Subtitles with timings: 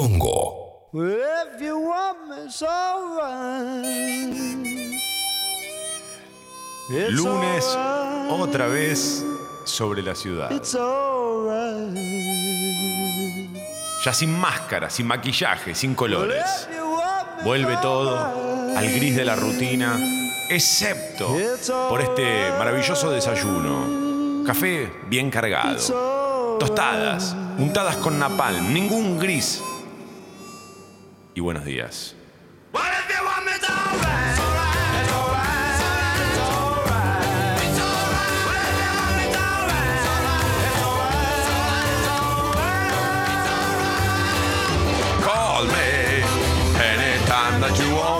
[0.00, 0.88] Congo.
[0.94, 4.32] Well, if you want me, it's alright.
[6.88, 7.66] It's Lunes,
[8.30, 9.22] otra vez
[9.66, 10.50] sobre la ciudad.
[10.52, 10.72] It's.
[14.02, 16.66] Ya sin máscara, sin maquillaje, sin colores.
[17.44, 18.16] Vuelve todo
[18.74, 20.00] al gris de la rutina,
[20.48, 21.36] excepto
[21.90, 24.46] por este maravilloso desayuno.
[24.46, 25.76] Café bien cargado.
[26.58, 29.62] Tostadas, untadas con napalm, ningún gris.
[31.40, 32.14] Buenos días.
[47.60, 48.19] That you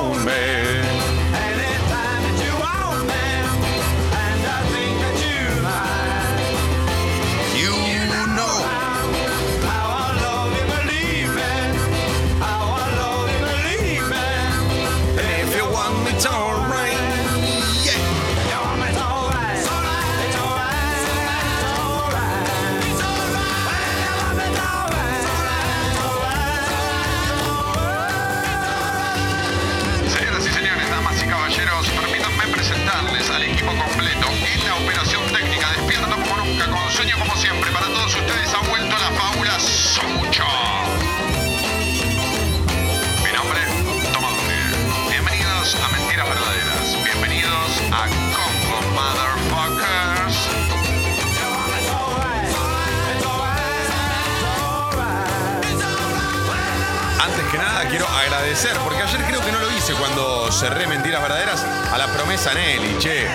[58.84, 62.98] porque ayer creo que no lo hice cuando cerré Mentiras Verdaderas a la promesa Nelly,
[62.98, 63.26] che,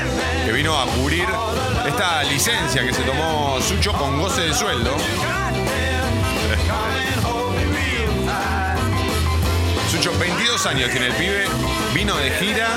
[0.46, 1.26] que vino a cubrir
[1.84, 4.96] esta licencia que se tomó Sucho con goce de sueldo.
[9.90, 11.46] Sucho, 22 años tiene el pibe,
[11.96, 12.68] vino de gira,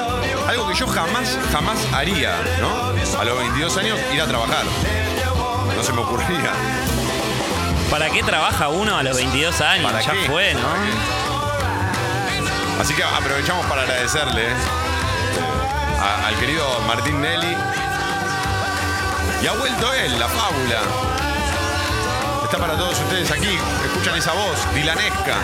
[0.48, 3.18] algo que yo jamás, jamás haría, ¿no?
[3.20, 4.64] A los 22 años ir a trabajar.
[5.76, 6.52] No se me ocurría.
[7.90, 9.92] ¿Para qué trabaja uno a los 22 años?
[9.92, 10.26] ¿Para ya qué?
[10.26, 11.17] fue, ¿no?
[12.80, 17.56] Así que aprovechamos para agradecerle eh, al querido Martín Nelly.
[19.42, 20.80] Y ha vuelto él, la fábula.
[22.44, 23.56] Está para todos ustedes aquí.
[23.84, 25.36] Escuchan esa voz, dilanesca.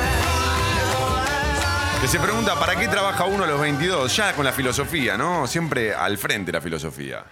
[2.00, 4.14] Que se pregunta, ¿para qué trabaja uno a los 22?
[4.16, 5.46] Ya con la filosofía, ¿no?
[5.46, 7.24] Siempre al frente la filosofía.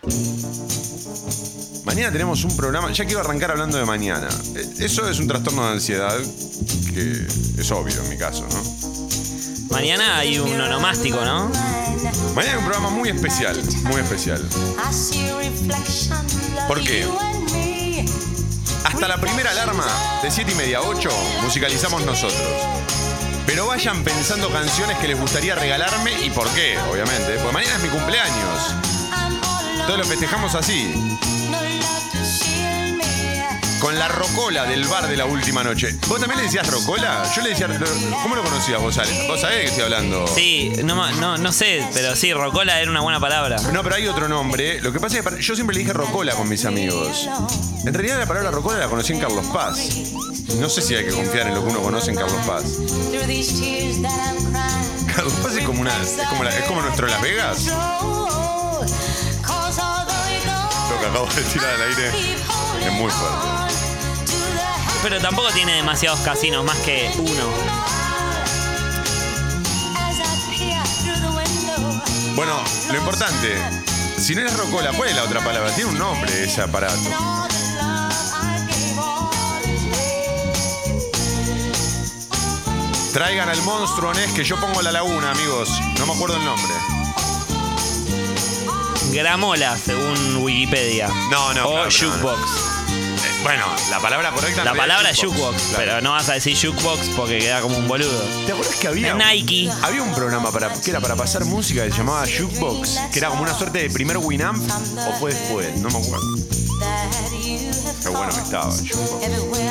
[1.84, 4.28] Mañana tenemos un programa, ya quiero arrancar hablando de mañana.
[4.54, 6.16] Eh, Eso es un trastorno de ansiedad
[6.94, 7.26] que
[7.58, 9.01] es obvio en mi caso, ¿no?
[9.70, 11.50] Mañana hay un onomástico, ¿no?
[12.34, 14.46] Mañana hay un programa muy especial, muy especial.
[16.68, 17.06] ¿Por qué?
[18.84, 19.86] Hasta la primera alarma
[20.22, 21.08] de 7 y media a 8
[21.42, 22.42] musicalizamos nosotros.
[23.46, 27.34] Pero vayan pensando canciones que les gustaría regalarme y por qué, obviamente.
[27.38, 28.74] Porque mañana es mi cumpleaños.
[29.72, 30.94] Entonces lo festejamos así,
[33.82, 35.96] con la rocola del bar de la última noche.
[36.06, 37.24] ¿Vos también le decías rocola?
[37.34, 37.66] Yo le decía.
[38.22, 39.26] ¿Cómo lo conocías vos, Ale?
[39.26, 40.24] Vos sabés de qué estoy hablando.
[40.28, 43.56] Sí, no, no, no sé, pero sí, Rocola era una buena palabra.
[43.72, 44.80] No, pero hay otro nombre.
[44.80, 47.28] Lo que pasa es que yo siempre le dije rocola con mis amigos.
[47.84, 49.78] En realidad la palabra rocola la conocí en Carlos Paz.
[50.60, 52.62] No sé si hay que confiar en lo que uno conoce en Carlos Paz.
[55.14, 55.90] Carlos Paz es como una.
[56.02, 57.64] Es como, la- es como nuestro Las Vegas.
[57.66, 58.86] Lo
[61.00, 62.08] que acabo de tirar al aire
[62.86, 63.61] es muy fuerte.
[65.02, 67.82] Pero tampoco tiene demasiados casinos, más que uno.
[72.36, 72.54] Bueno,
[72.90, 73.56] lo importante,
[74.16, 75.74] si no es rocola, ¿cuál es la otra palabra?
[75.74, 77.10] Tiene un nombre ese aparato.
[83.12, 85.68] Traigan al monstruo Nes que yo pongo la laguna, amigos.
[85.98, 86.72] No me acuerdo el nombre.
[89.12, 91.08] Gramola, según Wikipedia.
[91.30, 92.71] No, no, O claro, pero no, jukebox.
[93.42, 94.64] Bueno, la palabra correcta.
[94.64, 95.76] La palabra es jukebox, Claro.
[95.76, 98.22] pero no vas a decir jukebox porque queda como un boludo.
[98.46, 99.14] ¿Te acuerdas que había?
[99.14, 99.68] Nike.
[99.82, 103.28] Había un programa para, que era para pasar música que se llamaba Jukebox, que era
[103.28, 104.62] como una suerte de primer Winamp,
[105.08, 106.26] o fue después, no me acuerdo.
[108.02, 108.72] Qué bueno que estaba.
[108.72, 109.62] Jukebox.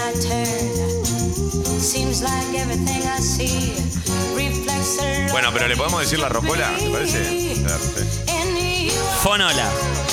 [5.31, 7.53] Bueno, pero le podemos decir la rocola, ¿te parece?
[7.63, 8.91] Claro, sí.
[9.23, 9.69] Fonola.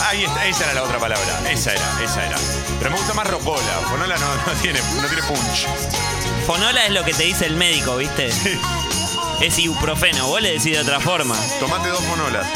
[0.09, 1.50] Ahí está, esa era la otra palabra.
[1.50, 2.37] Esa era, esa era.
[2.79, 3.81] Pero me gusta más rocola.
[3.91, 5.67] Fonola no, no tiene, no tiene punch.
[6.47, 8.31] Fonola es lo que te dice el médico, ¿viste?
[9.41, 11.37] Es ibuprofeno, vos le decís de otra forma.
[11.61, 12.47] Tomate dos fonolas.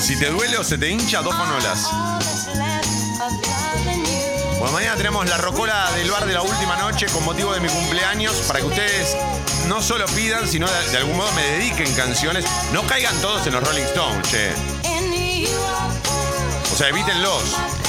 [0.00, 1.88] Si te duele o se te hincha, dos fonolas.
[4.58, 7.68] Bueno, mañana tenemos la rocola del bar de la última noche con motivo de mi
[7.68, 9.16] cumpleaños para que ustedes
[9.66, 12.44] no solo pidan, sino de, de algún modo me dediquen canciones.
[12.72, 14.50] No caigan todos en los Rolling Stones, che.
[16.72, 17.42] O sea, evítenlos.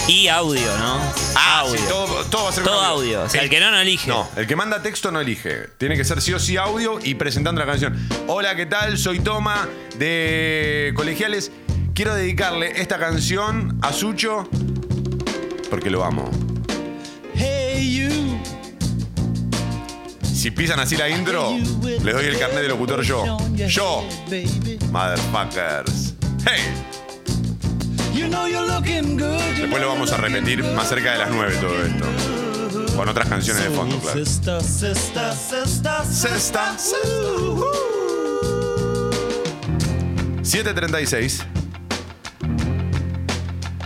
[0.08, 1.00] Y audio, ¿no?
[1.36, 1.78] Ah, audio.
[1.78, 3.24] sí, todo, todo va a ser Todo un audio.
[3.24, 4.10] O sea, el que no, no elige.
[4.10, 5.68] No, el que manda texto no elige.
[5.78, 7.98] Tiene que ser sí o sí audio y presentando la canción.
[8.28, 8.98] Hola, ¿qué tal?
[8.98, 11.52] Soy Toma de Colegiales.
[11.94, 14.50] Quiero dedicarle esta canción a Sucho
[15.70, 16.30] porque lo amo.
[17.34, 18.40] Hey, you.
[20.24, 23.38] Si pisan así la intro, les doy el carnet de locutor yo.
[23.56, 24.80] Yo, Baby.
[24.92, 26.16] motherfuckers.
[26.46, 26.62] Hey,
[28.14, 30.74] después lo vamos a you're looking repetir good.
[30.76, 32.96] más cerca de las 9 todo esto.
[32.96, 34.26] Con otras canciones de fondo, claro.
[34.26, 35.34] Sister, sister,
[36.06, 36.76] Sexta,
[37.06, 37.64] Ooh.
[40.42, 41.44] 7.36.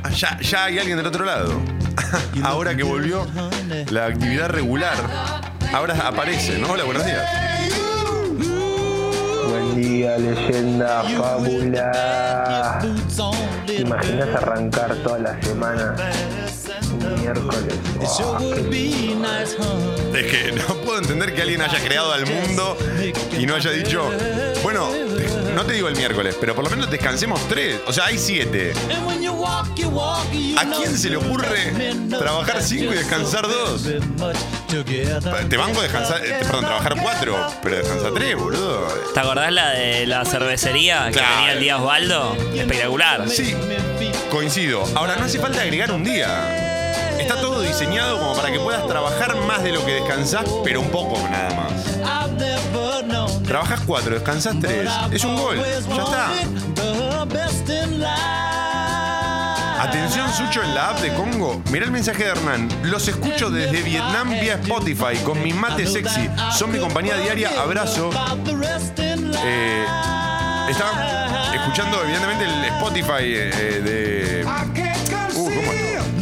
[0.03, 1.61] Ah, ya, ya hay alguien del otro lado.
[2.43, 3.27] Ahora que volvió
[3.89, 4.95] la actividad regular,
[5.73, 6.71] ahora aparece, ¿no?
[6.71, 7.54] Hola, buenos días.
[9.75, 12.79] Día, leyenda, fábula.
[13.65, 15.95] ¿Te imaginas arrancar toda la semana
[17.19, 17.73] miércoles?
[19.57, 20.15] Huh?
[20.15, 22.77] Es que no puedo entender que alguien haya creado al mundo
[23.37, 24.09] y no haya dicho,
[24.63, 24.89] bueno,
[25.53, 27.77] no te digo el miércoles, pero por lo menos descansemos tres.
[27.87, 28.73] O sea, hay siete.
[30.57, 33.83] ¿A quién se le ocurre trabajar cinco y descansar dos?
[35.49, 38.87] Te banco descansar, eh, perdón, trabajar cuatro, pero descansa tres, boludo.
[39.13, 41.35] ¿Te acordás la de la cervecería que Claro.
[41.35, 42.35] tenía el día Osvaldo?
[42.55, 43.29] Espectacular.
[43.29, 43.55] Sí,
[44.31, 44.83] coincido.
[44.95, 46.74] Ahora, no hace falta agregar un día.
[47.19, 50.89] Está todo diseñado como para que puedas trabajar más de lo que descansás, pero un
[50.89, 51.71] poco nada más.
[53.45, 54.89] Trabajas cuatro, descansás tres.
[55.11, 55.57] Es un gol.
[55.57, 56.31] Ya está.
[59.79, 61.61] Atención, Sucho, en la app de Congo.
[61.71, 62.67] Mirá el mensaje de Hernán.
[62.83, 66.27] Los escucho desde Vietnam vía Spotify con mi mate sexy.
[66.57, 67.51] Son mi compañía diaria.
[67.61, 68.09] Abrazo.
[69.43, 69.85] Eh,
[70.69, 74.84] está escuchando, evidentemente, el Spotify eh, de.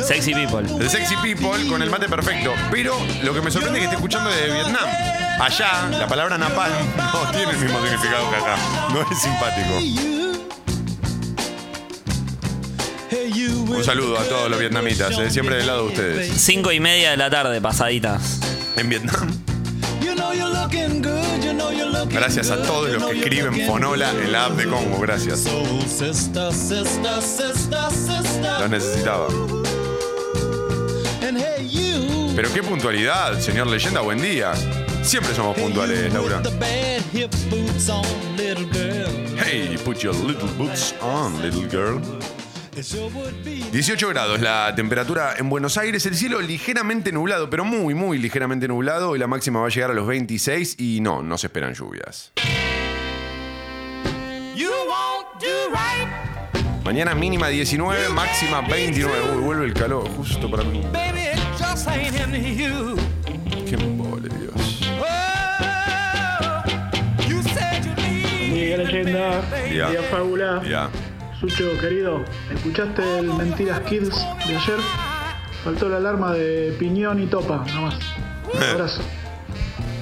[0.06, 0.64] Sexy People.
[0.78, 2.54] The Sexy People con el mate perfecto.
[2.72, 4.86] Pero lo que me sorprende es que esté escuchando desde Vietnam.
[5.40, 8.58] Allá, la palabra napalm no tiene el mismo significado que acá.
[8.92, 10.14] No es simpático.
[13.68, 16.42] Un saludo a todos los vietnamitas, eh, siempre del lado de ustedes.
[16.42, 18.40] Cinco y media de la tarde, pasaditas.
[18.78, 19.32] En Vietnam.
[22.10, 25.00] Gracias a todos los que escriben Fonola en la app de Congo.
[25.00, 25.46] Gracias.
[28.60, 29.28] Los necesitaba.
[32.36, 34.02] Pero qué puntualidad, señor leyenda.
[34.02, 34.54] Buen día.
[35.04, 36.42] Siempre somos puntuales, Laura.
[39.38, 42.02] Hey, put your little boots on, little girl.
[43.72, 48.68] 18 grados la temperatura en Buenos Aires, el cielo ligeramente nublado, pero muy, muy ligeramente
[48.68, 51.74] nublado y la máxima va a llegar a los 26 y no, no se esperan
[51.76, 52.34] lluvias.
[56.84, 59.36] Mañana mínima 19, máxima 29.
[59.36, 60.81] Uy, vuelve el calor justo para mí.
[63.68, 64.81] Qué embole, Dios.
[68.54, 69.90] Día leyenda, Día.
[69.90, 70.62] día fábula.
[71.40, 72.24] Sucho, querido,
[72.54, 74.16] ¿escuchaste el Mentiras Kids
[74.48, 74.78] de ayer?
[75.64, 77.96] Faltó la alarma de piñón y topa, nomás.
[78.54, 79.02] Un abrazo.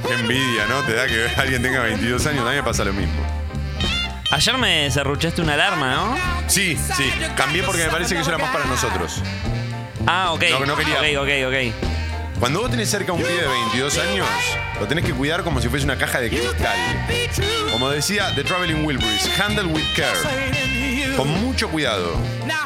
[0.06, 0.82] Qué envidia, ¿no?
[0.82, 3.22] Te da que alguien tenga 22 años, a mí me pasa lo mismo.
[4.30, 6.18] Ayer me cerruchaste una alarma, ¿no?
[6.48, 9.22] Sí, sí, cambié porque me parece que eso era más para nosotros.
[10.08, 10.44] Ah, ok.
[10.60, 11.00] No, no quería.
[11.00, 11.92] Ok, ok, ok.
[12.40, 14.28] Cuando vos tenés cerca a un pibe de 22 años,
[14.80, 16.76] lo tenés que cuidar como si fuese una caja de cristal.
[17.72, 20.18] Como decía The Traveling Wilburys, handle with care.
[21.16, 22.16] Con mucho cuidado.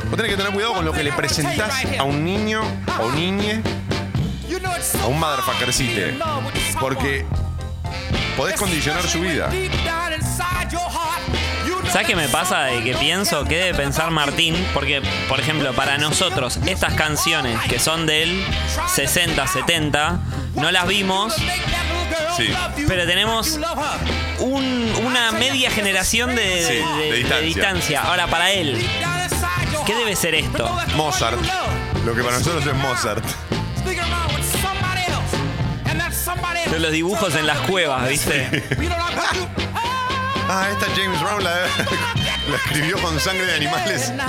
[0.05, 2.61] Vos tenés que tener cuidado con lo que le presentás a un niño
[3.01, 3.61] o niñe,
[5.01, 6.17] a un motherfuckercite.
[6.79, 7.25] Porque
[8.37, 9.49] podés condicionar su vida.
[11.95, 12.63] ¿Sabes qué me pasa?
[12.65, 17.79] De que pienso que debe pensar Martín, porque, por ejemplo, para nosotros, estas canciones que
[17.79, 18.43] son del
[18.93, 20.19] 60, 70,
[20.55, 21.33] no las vimos,
[22.35, 22.49] Sí.
[22.85, 23.57] pero tenemos
[24.39, 27.39] un- una media generación de, Sí, de- de de distancia.
[27.45, 28.01] distancia.
[28.01, 28.85] Ahora, para él,
[29.85, 30.69] ¿qué debe ser esto?
[30.97, 31.39] Mozart.
[32.05, 33.23] Lo que para nosotros es Mozart.
[36.71, 38.63] De los dibujos en las cuevas, ¿viste?
[40.47, 41.51] Ah, esta James Brown la,
[42.49, 44.13] la escribió con sangre de animales.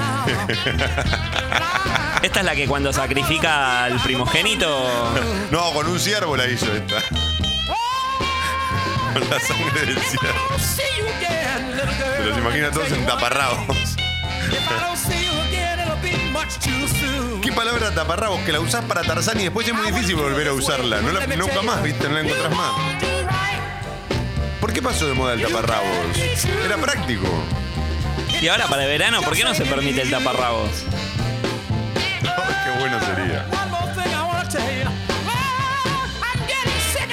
[2.23, 5.13] Esta es la que cuando sacrifica al primogénito.
[5.51, 6.97] No, con un ciervo la hizo esta.
[9.13, 10.59] Con la sangre del ciervo.
[10.59, 13.97] Se los imagina todos en taparrabos.
[17.43, 20.53] ¿Qué palabra taparrabos que la usás para Tarzán y después es muy difícil volver a
[20.53, 21.01] usarla?
[21.03, 22.09] No la, nunca más, ¿viste?
[22.09, 22.73] No la encontrás más.
[24.67, 26.19] ¿Por qué pasó de moda el taparrabos?
[26.65, 27.29] Era práctico.
[28.43, 30.71] Y ahora para el verano, ¿por qué no se permite el taparrabos?
[32.65, 33.47] Qué bueno sería.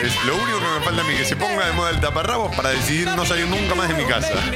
[0.02, 2.56] Es lo único que me falta a mí, que se ponga de moda el taparrabos
[2.56, 4.34] para decidir no salir nunca más de mi casa.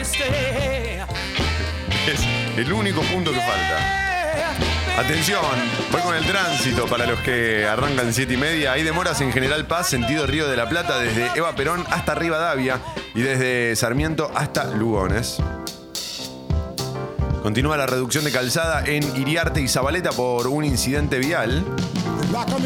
[2.08, 2.22] Es
[2.58, 4.77] el único punto que falta.
[4.98, 5.44] Atención,
[5.92, 8.72] voy con el tránsito para los que arrancan 7 y media.
[8.72, 12.82] Hay demoras en General Paz, sentido Río de la Plata, desde Eva Perón hasta Rivadavia
[13.14, 15.38] y desde Sarmiento hasta Lugones.
[17.44, 21.64] Continúa la reducción de calzada en Iriarte y Zabaleta por un incidente vial.
[22.34, 22.60] Rock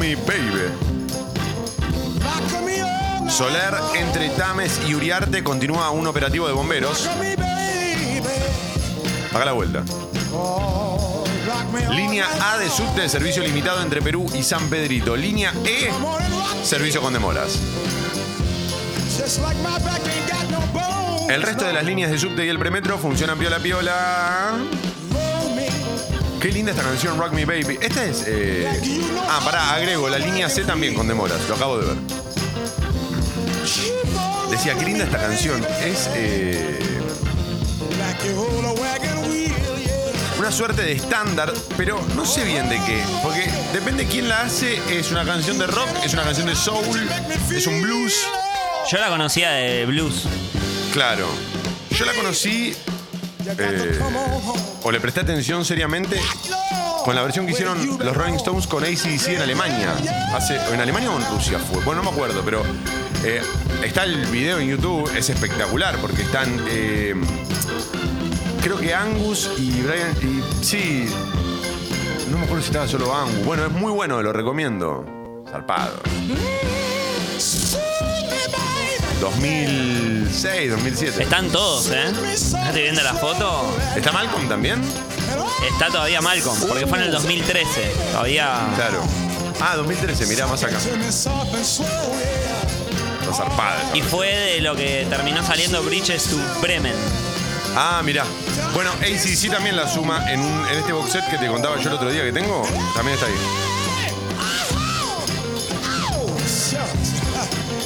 [0.00, 0.72] me, baby.
[3.28, 7.10] Soler entre Tames y Uriarte continúa un operativo de bomberos.
[9.34, 9.84] Haga la vuelta.
[11.90, 15.16] Línea A de subte, servicio limitado entre Perú y San Pedrito.
[15.16, 15.90] Línea E,
[16.64, 17.58] servicio con demoras.
[21.28, 24.54] El resto de las líneas de subte y el premetro funcionan piola piola.
[26.40, 27.78] Qué linda esta canción, Rock Me Baby.
[27.80, 28.24] Esta es.
[28.26, 28.66] eh,
[29.28, 31.96] Ah, pará, agrego, la línea C también con demoras, lo acabo de ver.
[34.50, 35.64] Decía, qué linda esta canción.
[35.84, 36.78] Es eh,
[40.42, 43.00] una suerte de estándar, pero no sé bien de qué.
[43.22, 44.74] Porque depende quién la hace.
[44.90, 47.08] Es una canción de rock, es una canción de soul,
[47.54, 48.12] es un blues.
[48.90, 50.24] Yo la conocía de blues.
[50.92, 51.28] Claro.
[51.90, 52.74] Yo la conocí.
[53.46, 54.00] eh,
[54.82, 56.20] o le presté atención seriamente
[57.04, 59.94] con la versión que hicieron los Rolling Stones con ACDC en Alemania.
[60.34, 61.84] Hace, ¿En Alemania o en Rusia fue?
[61.84, 62.64] Bueno, no me acuerdo, pero
[63.24, 63.40] eh,
[63.84, 66.64] está el video en YouTube, es espectacular porque están.
[66.68, 67.14] eh,
[68.62, 70.16] creo que Angus y Brian.
[70.22, 71.06] Y, sí.
[72.30, 73.44] No me acuerdo si estaba solo Angus.
[73.44, 75.04] Bueno, es muy bueno, lo recomiendo.
[75.50, 76.00] Zarpado.
[79.20, 81.22] 2006, 2007.
[81.22, 82.04] Están todos, ¿eh?
[82.32, 83.76] ¿Estás viendo la foto?
[83.96, 84.80] ¿Está Malcolm también?
[85.70, 87.92] Está todavía Malcolm, porque fue en el 2013.
[88.12, 88.68] Todavía.
[88.74, 89.02] Claro.
[89.60, 90.78] Ah, 2013, mirá más acá.
[90.78, 91.32] Está
[93.32, 93.90] zarpada.
[93.94, 96.94] Y fue de lo que terminó saliendo Bridges to Bremen.
[97.74, 98.24] Ah, mirá.
[98.74, 100.40] Bueno, ACC también la suma en,
[100.76, 102.62] este box set que te contaba yo el otro día que tengo.
[102.94, 103.34] También está ahí.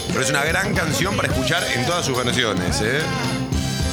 [0.08, 3.00] Pero es una gran canción para escuchar en todas sus versiones, ¿eh?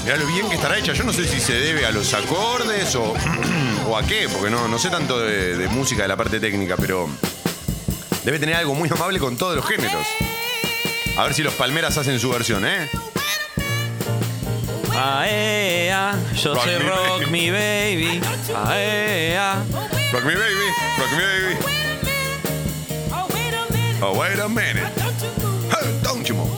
[0.05, 0.93] Mirá lo bien que estará hecha.
[0.93, 3.13] Yo no sé si se debe a los acordes o,
[3.87, 6.75] o a qué, porque no, no sé tanto de, de música, de la parte técnica,
[6.77, 7.07] pero
[8.23, 10.07] debe tener algo muy amable con todos los géneros.
[11.17, 12.89] A ver si los Palmeras hacen su versión, ¿eh?
[14.95, 17.31] Aea, yo Rock me Rock baby.
[17.31, 18.21] Me Baby.
[18.53, 19.63] Aea.
[20.11, 20.67] Rock me baby,
[20.99, 21.55] rock me baby.
[24.01, 24.91] Oh, wait a minute.
[25.71, 26.49] Hey, don't you move.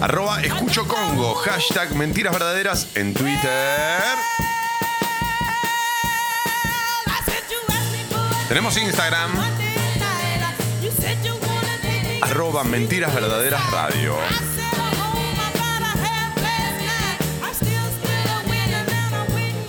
[0.00, 4.00] Arroba escucho Congo, hashtag mentiras verdaderas en Twitter.
[8.48, 9.30] Tenemos Instagram,
[12.20, 14.16] arroba mentiras verdaderas radio.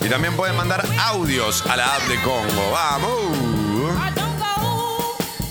[0.03, 2.71] Y también pueden mandar audios a la app de Congo.
[2.71, 3.37] ¡Vamos!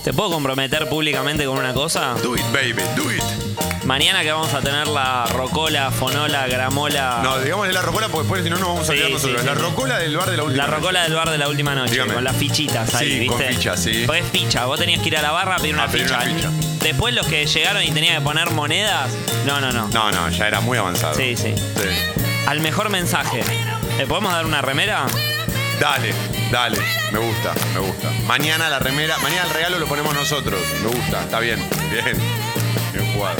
[0.03, 2.13] ¿Te puedo comprometer públicamente con una cosa?
[2.21, 3.23] Do it, baby, do it.
[3.85, 7.19] Mañana que vamos a tener la rocola, fonola, gramola.
[7.23, 9.41] No, digamos la rocola porque después si no nos vamos a Sí, quedar nosotros.
[9.41, 11.09] sí, la rocola del bar de la última La rocola noche.
[11.09, 12.13] del bar de la última noche, Dígame.
[12.13, 13.27] con las fichitas ahí, ¿viste?
[13.27, 14.03] con fichas, sí.
[14.05, 16.19] Pues ficha, vos tenías que ir a la barra a pedir una, A pedir ficha.
[16.21, 16.49] una ficha.
[16.81, 19.09] Después los que llegaron y tenían que poner monedas,
[19.45, 19.87] no, no, no.
[19.89, 21.15] No, no, ya era muy avanzado.
[21.15, 21.53] Sí, sí.
[22.47, 23.41] Al mejor mensaje.
[23.97, 25.05] ¿Le podemos dar una remera?
[25.79, 26.13] Dale,
[26.51, 26.79] dale.
[27.11, 28.09] Me gusta, me gusta.
[28.25, 30.59] Mañana la remera, mañana el regalo lo ponemos nosotros.
[30.81, 31.59] Me gusta, está bien.
[31.91, 32.17] Bien.
[32.91, 33.37] Bien jugado.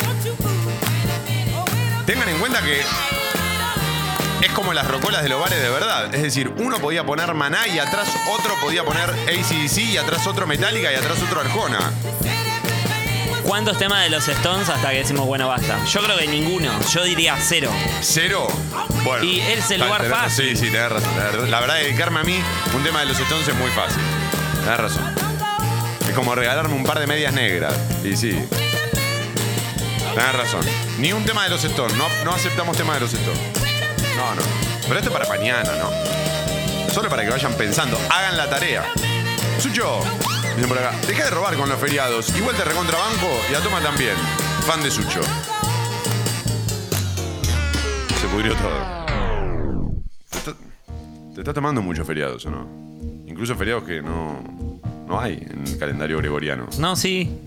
[2.06, 2.82] Tengan en cuenta que
[4.42, 6.14] es como las rocolas de los bares de verdad.
[6.14, 10.46] Es decir, uno podía poner Maná y atrás otro podía poner ACDC y atrás otro
[10.46, 11.80] Metallica y atrás otro Arjona.
[13.44, 15.84] ¿Cuántos temas de los Stones hasta que decimos, bueno, basta?
[15.86, 16.72] Yo creo que ninguno.
[16.92, 17.72] Yo diría cero.
[18.02, 18.48] ¿Cero?
[19.04, 19.24] Bueno.
[19.24, 20.58] Y es el lugar tenés- fácil.
[20.58, 21.10] Sí, sí, tenés razón.
[21.14, 21.52] tenés razón.
[21.52, 22.40] La verdad, dedicarme a mí,
[22.74, 24.02] un tema de los Stones es muy fácil.
[24.64, 25.16] Tenés razón.
[26.08, 27.74] Es como regalarme un par de medias negras.
[28.04, 28.32] Y sí.
[30.16, 30.62] Tenés razón.
[31.00, 31.96] Ni un tema de los Stones.
[31.98, 33.42] No, no aceptamos tema de los Stones.
[34.16, 34.42] No, no.
[34.88, 36.94] Pero esto es para mañana, ¿no?
[36.94, 38.00] Solo para que vayan pensando.
[38.10, 38.84] Hagan la tarea.
[39.60, 40.00] Sucho.
[40.56, 40.96] Dicen por acá.
[41.08, 42.30] Deja de robar con los feriados.
[42.36, 44.16] Igual te recontrabanco y a toma también.
[44.66, 45.22] Fan de Sucho.
[48.22, 49.04] Se pudrió todo.
[51.34, 52.68] Te estás tomando muchos feriados, ¿o no?
[53.26, 54.44] Incluso feriados que no,
[55.08, 56.68] no hay en el calendario gregoriano.
[56.78, 57.38] No, sí.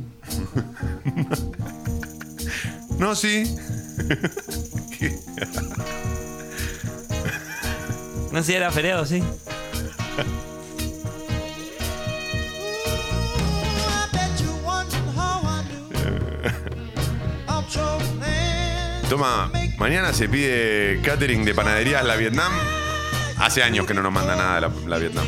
[2.99, 3.45] No, sí.
[8.33, 9.23] No sé si era feriado, sí.
[19.09, 22.53] Toma, mañana se pide catering de panaderías La Vietnam.
[23.39, 25.27] Hace años que no nos manda nada la, la Vietnam.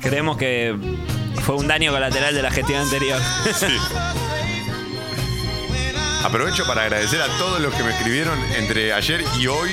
[0.00, 0.74] Creemos que
[1.44, 3.20] fue un daño colateral de la gestión anterior.
[6.24, 9.70] Aprovecho para agradecer a todos los que me escribieron entre ayer y hoy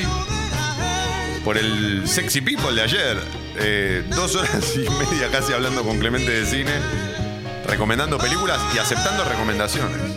[1.45, 3.17] por el Sexy People de ayer.
[3.57, 6.73] Eh, dos horas y media casi hablando con Clemente de cine,
[7.67, 10.14] recomendando películas y aceptando recomendaciones.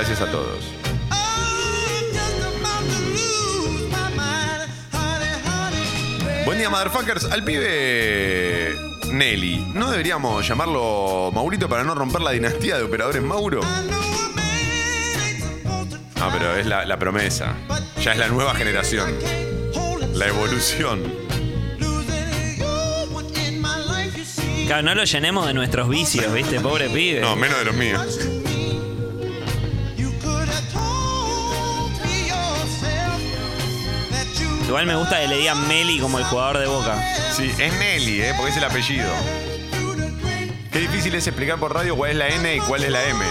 [0.00, 0.64] Gracias a todos.
[6.46, 7.26] Buen día, motherfuckers.
[7.30, 8.74] Al pibe
[9.12, 13.60] Nelly, ¿no deberíamos llamarlo Maurito para no romper la dinastía de operadores Mauro?
[16.16, 17.54] Ah, pero es la, la promesa.
[18.02, 19.12] Ya es la nueva generación.
[20.14, 21.12] La evolución.
[24.66, 26.58] Claro, no lo llenemos de nuestros vicios, ¿viste?
[26.58, 27.20] Pobre pibe.
[27.20, 28.39] No, menos de los míos.
[34.70, 36.96] Igual me gusta que le digan Meli como el jugador de Boca.
[37.32, 38.34] Sí, es Nelly, ¿eh?
[38.36, 39.10] Porque es el apellido.
[40.70, 43.24] Qué difícil es explicar por radio cuál es la N y cuál es la M.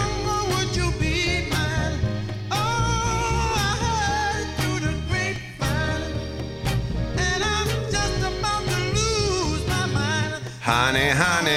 [10.66, 11.50] Hane, hane,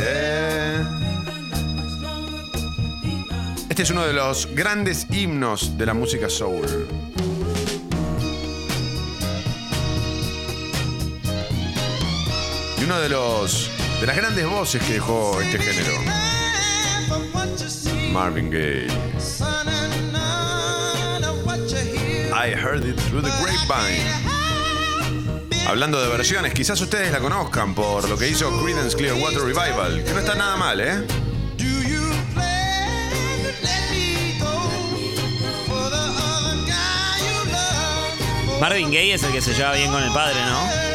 [0.00, 0.84] eh.
[3.68, 6.97] Este es uno de los grandes himnos de la música soul.
[12.88, 15.92] Uno de los de las grandes voces que dejó este género.
[18.10, 18.86] Marvin Gaye.
[22.32, 22.94] I heard the
[23.42, 24.08] grapevine.
[25.66, 30.14] Hablando de versiones, quizás ustedes la conozcan por lo que hizo Creedence Clearwater Revival, que
[30.14, 31.06] no está nada mal, ¿eh?
[38.58, 40.87] Marvin Gaye es el que se lleva bien con el padre, ¿no?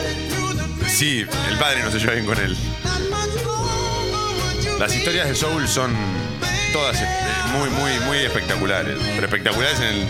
[1.04, 2.56] Sí, el padre no se lleva bien con él.
[4.80, 5.94] Las historias de Soul son
[6.72, 7.06] todas eh,
[7.52, 8.98] muy, muy, muy espectaculares.
[9.14, 10.08] Pero espectaculares en,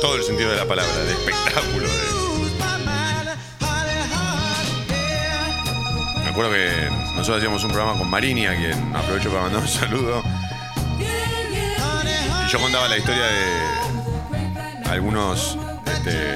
[0.00, 1.86] todo el sentido de la palabra, de espectáculo.
[6.24, 9.68] Me acuerdo que nosotros hacíamos un programa con Marini, a quien aprovecho para mandar un
[9.68, 10.24] saludo.
[10.98, 16.34] Y yo contaba la historia de algunos este,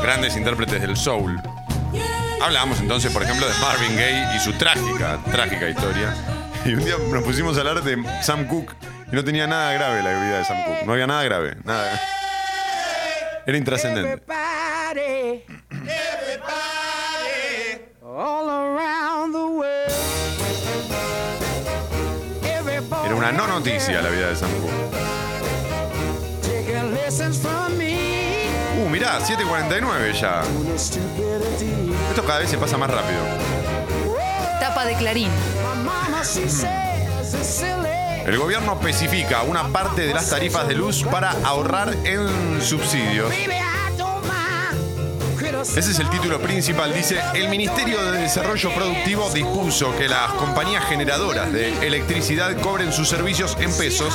[0.00, 1.42] grandes intérpretes del soul.
[2.42, 6.14] Hablábamos entonces, por ejemplo, de Marvin Gaye y su trágica, trágica historia.
[6.62, 8.74] Y un día nos pusimos a hablar de Sam Cooke
[9.10, 10.84] y no tenía nada grave la vida de Sam Cooke.
[10.84, 11.98] No había nada grave, nada.
[13.46, 14.22] Era intrascendente.
[23.06, 24.74] Era una no noticia la vida de Sam Cooke.
[28.76, 30.42] Uh, mirá, 7.49 ya.
[32.10, 33.20] Esto cada vez se pasa más rápido.
[34.58, 35.30] Tapa de Clarín.
[38.26, 43.32] El gobierno especifica una parte de las tarifas de luz para ahorrar en subsidios.
[45.76, 46.92] Ese es el título principal.
[46.92, 53.08] Dice, el Ministerio de Desarrollo Productivo dispuso que las compañías generadoras de electricidad cobren sus
[53.08, 54.12] servicios en pesos.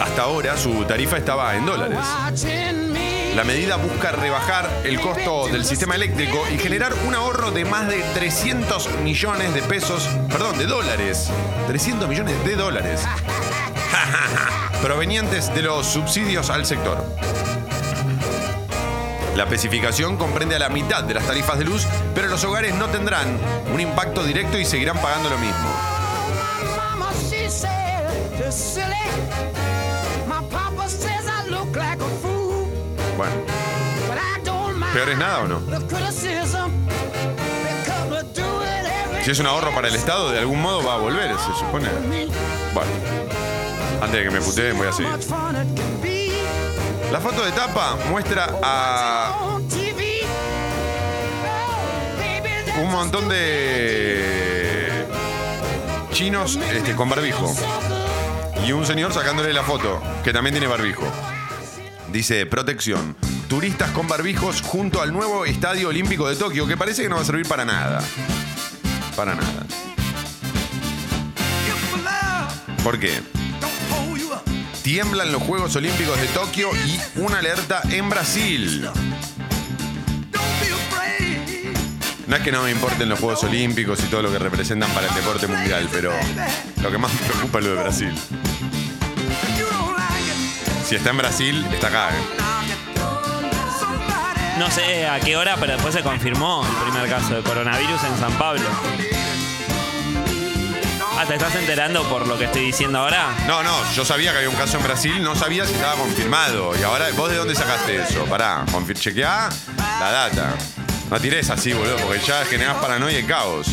[0.00, 1.98] Hasta ahora su tarifa estaba en dólares.
[3.34, 7.88] La medida busca rebajar el costo del sistema eléctrico y generar un ahorro de más
[7.88, 11.30] de 300 millones de pesos, perdón, de dólares.
[11.66, 13.00] 300 millones de dólares.
[14.82, 17.04] provenientes de los subsidios al sector.
[19.34, 22.86] La especificación comprende a la mitad de las tarifas de luz, pero los hogares no
[22.86, 23.36] tendrán
[23.72, 25.70] un impacto directo y seguirán pagando lo mismo.
[33.26, 34.92] Bueno.
[34.92, 35.60] ¿peor es nada o no?
[39.24, 41.88] Si es un ahorro para el Estado, de algún modo va a volver, se supone.
[42.74, 42.90] Bueno,
[44.00, 45.10] antes de que me puteen voy a seguir.
[47.10, 49.58] La foto de tapa muestra a
[52.82, 55.06] un montón de
[56.12, 57.54] chinos este, con barbijo
[58.66, 61.04] y un señor sacándole la foto que también tiene barbijo.
[62.14, 63.16] Dice protección.
[63.48, 67.22] turistas con barbijos junto al nuevo Estadio Olímpico de Tokio, que parece que no va
[67.22, 68.00] a servir para nada.
[69.16, 69.66] Para nada.
[72.84, 73.20] ¿Por qué?
[74.82, 78.88] Tiemblan los Juegos Olímpicos de Tokio y una alerta en Brasil.
[82.28, 85.08] No es que no me importen los Juegos Olímpicos y todo lo que representan para
[85.08, 86.12] el deporte mundial, pero
[86.80, 88.14] lo que más me preocupa es lo de Brasil.
[90.84, 92.10] Si está en Brasil, está acá.
[92.10, 92.22] ¿eh?
[94.58, 98.18] No sé a qué hora, pero después se confirmó el primer caso de coronavirus en
[98.18, 98.62] San Pablo.
[101.16, 103.28] Ah, ¿te estás enterando por lo que estoy diciendo ahora?
[103.46, 106.78] No, no, yo sabía que había un caso en Brasil, no sabía si estaba confirmado.
[106.78, 108.24] Y ahora, ¿vos de dónde sacaste eso?
[108.26, 109.48] Pará, chequeá
[110.00, 110.54] la data.
[111.10, 113.68] No tires así, boludo, porque ya generás paranoia y caos.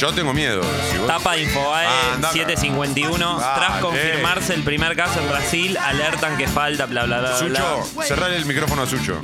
[0.00, 0.62] Yo tengo miedo.
[0.90, 2.38] Si vos- Tapa de Infobae Ah, anda acá.
[2.38, 3.38] 751.
[3.38, 3.54] Dale.
[3.54, 7.38] Tras confirmarse el primer caso en Brasil, alertan que falta, bla, bla, bla, bla.
[7.38, 9.20] Sucho, el micrófono a Sucho,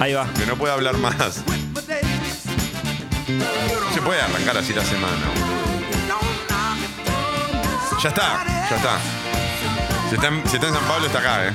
[0.00, 0.26] Ahí va.
[0.36, 1.44] que no puede hablar más.
[3.94, 5.14] Se puede arrancar así la semana.
[8.02, 8.98] Ya está, ya está.
[10.08, 11.52] Si está, en, si está en San Pablo, está acá, ¿eh?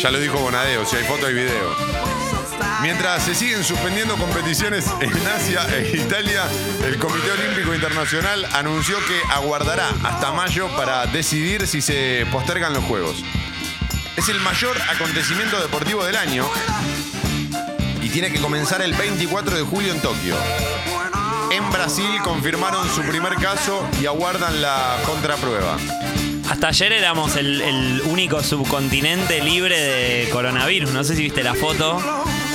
[0.00, 1.87] Ya lo dijo Bonadeo, si hay foto hay video.
[2.82, 6.44] Mientras se siguen suspendiendo competiciones en Asia e Italia,
[6.84, 12.84] el Comité Olímpico Internacional anunció que aguardará hasta mayo para decidir si se postergan los
[12.84, 13.24] Juegos.
[14.16, 16.48] Es el mayor acontecimiento deportivo del año
[18.00, 20.36] y tiene que comenzar el 24 de julio en Tokio.
[21.50, 25.76] En Brasil confirmaron su primer caso y aguardan la contraprueba.
[26.48, 30.90] Hasta ayer éramos el, el único subcontinente libre de coronavirus.
[30.92, 32.00] No sé si viste la foto.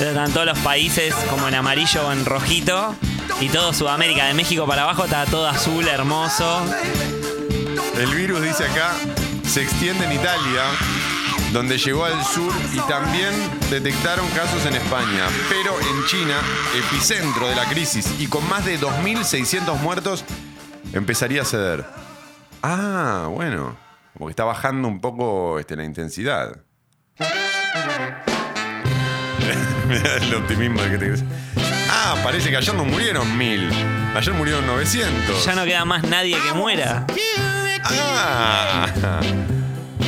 [0.00, 2.94] Están todos los países como en amarillo o en rojito.
[3.40, 6.64] Y todo Sudamérica, de México para abajo, está todo azul, hermoso.
[7.96, 8.92] El virus, dice acá,
[9.46, 10.62] se extiende en Italia,
[11.52, 13.32] donde llegó al sur y también
[13.70, 15.26] detectaron casos en España.
[15.48, 16.36] Pero en China,
[16.76, 20.24] epicentro de la crisis y con más de 2.600 muertos,
[20.92, 21.84] empezaría a ceder.
[22.62, 23.76] Ah, bueno,
[24.12, 26.56] como que está bajando un poco este, la intensidad.
[29.88, 31.24] Mirá el optimismo de que te
[31.90, 33.70] Ah, parece que ayer no murieron mil.
[34.14, 35.44] Ayer murieron 900.
[35.44, 37.06] Ya no queda más nadie que muera.
[37.84, 38.86] Ah.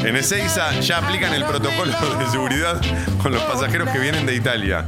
[0.05, 2.81] En Ezeiza ya aplican el protocolo de seguridad
[3.22, 4.87] con los pasajeros que vienen de Italia.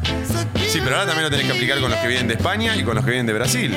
[0.69, 2.85] Sí, pero ahora también lo tenés que aplicar con los que vienen de España y
[2.85, 3.75] con los que vienen de Brasil.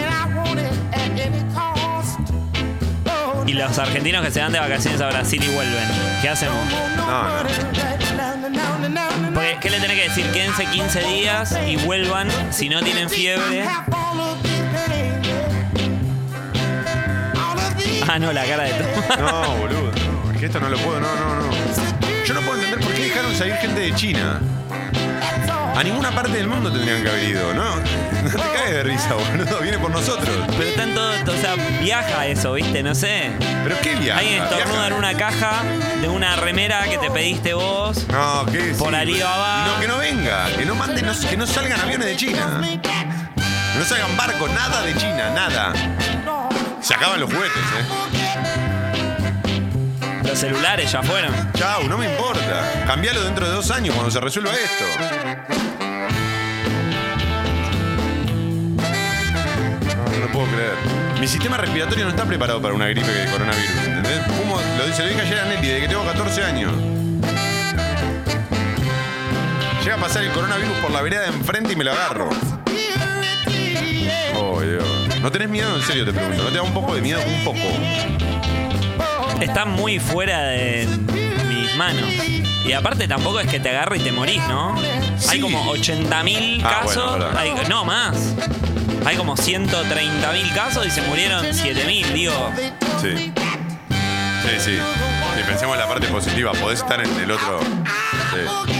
[3.48, 5.88] Y los argentinos que se van de vacaciones a Brasil y vuelven.
[6.22, 6.58] ¿Qué hacemos?
[6.98, 7.08] No,
[8.90, 9.21] no.
[9.34, 10.26] Porque, ¿qué le tenés que decir?
[10.32, 13.66] Quédense 15 días y vuelvan si no tienen fiebre.
[18.08, 19.18] Ah, no, la cara de todo.
[19.32, 19.92] No, boludo.
[20.38, 21.00] Que esto no lo puedo.
[21.00, 21.52] No, no, no.
[22.26, 24.42] Yo no puedo entender por qué dejaron salir gente de China.
[25.76, 27.64] A ninguna parte del mundo tendrían que haber ido, ¿no?
[28.22, 29.60] No te caes de risa, boludo.
[29.62, 30.30] Viene por nosotros.
[30.50, 32.84] Pero están todos, o sea, viaja eso, ¿viste?
[32.84, 33.32] No sé.
[33.64, 34.20] ¿Pero qué viaja?
[34.20, 35.64] Alguien estornuda en una caja
[36.00, 38.06] de una remera que te pediste vos.
[38.10, 38.76] No, ¿qué?
[38.78, 39.66] Por Alibaba.
[39.68, 40.46] No, que no venga.
[40.56, 42.62] Que no manden, no- que no salgan aviones de China.
[42.62, 45.74] Que no salgan barcos, nada de China, nada.
[46.82, 48.71] Se acaban los juguetes, ¿eh?
[50.32, 51.34] Los celulares ya fueron.
[51.56, 52.86] Chau, no me importa.
[52.88, 54.86] Cambialo dentro de dos años cuando se resuelva esto.
[59.98, 60.76] No, no puedo creer.
[61.20, 64.22] Mi sistema respiratorio no está preparado para una gripe de coronavirus, ¿entendés?
[64.78, 66.72] Lo dice, lo dije ayer a Nelly, desde que tengo 14 años.
[69.84, 72.30] Llega a pasar el coronavirus por la vereda de enfrente y me lo agarro.
[74.38, 74.86] Oh, Dios.
[75.22, 75.76] ¿No tenés miedo?
[75.76, 76.42] En serio te pregunto.
[76.42, 77.20] ¿No te da un poco de miedo?
[77.20, 78.31] Un poco.
[79.42, 80.88] Está muy fuera de
[81.50, 82.10] mis manos.
[82.66, 84.76] Y aparte tampoco es que te agarre y te morís, ¿no?
[85.30, 86.96] Hay como 80.000 Ah, casos.
[87.10, 87.38] bueno, verdad.
[87.42, 88.16] hay- no, más.
[89.06, 92.52] Hay como 130.000 casos y se murieron 7.000, digo.
[93.02, 93.34] Sí.
[94.44, 94.78] Sí, sí.
[95.36, 96.52] Sí, pensemos en la parte positiva.
[96.54, 97.60] Podés estar en el otro.
[98.32, 98.72] Sí.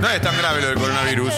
[0.00, 1.32] No es tan grave lo del coronavirus.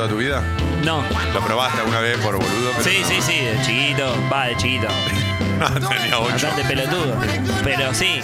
[0.00, 0.42] Toda tu vida?
[0.82, 1.02] No.
[1.34, 2.70] ¿Lo probaste alguna vez por boludo?
[2.78, 3.08] Pero Sí, no.
[3.08, 4.14] sí, sí, de chiquito.
[4.32, 4.86] Va, de chiquito.
[5.58, 6.32] No, tenía ocho.
[6.46, 7.16] Bastante pelotudo.
[7.62, 8.20] Pero sí.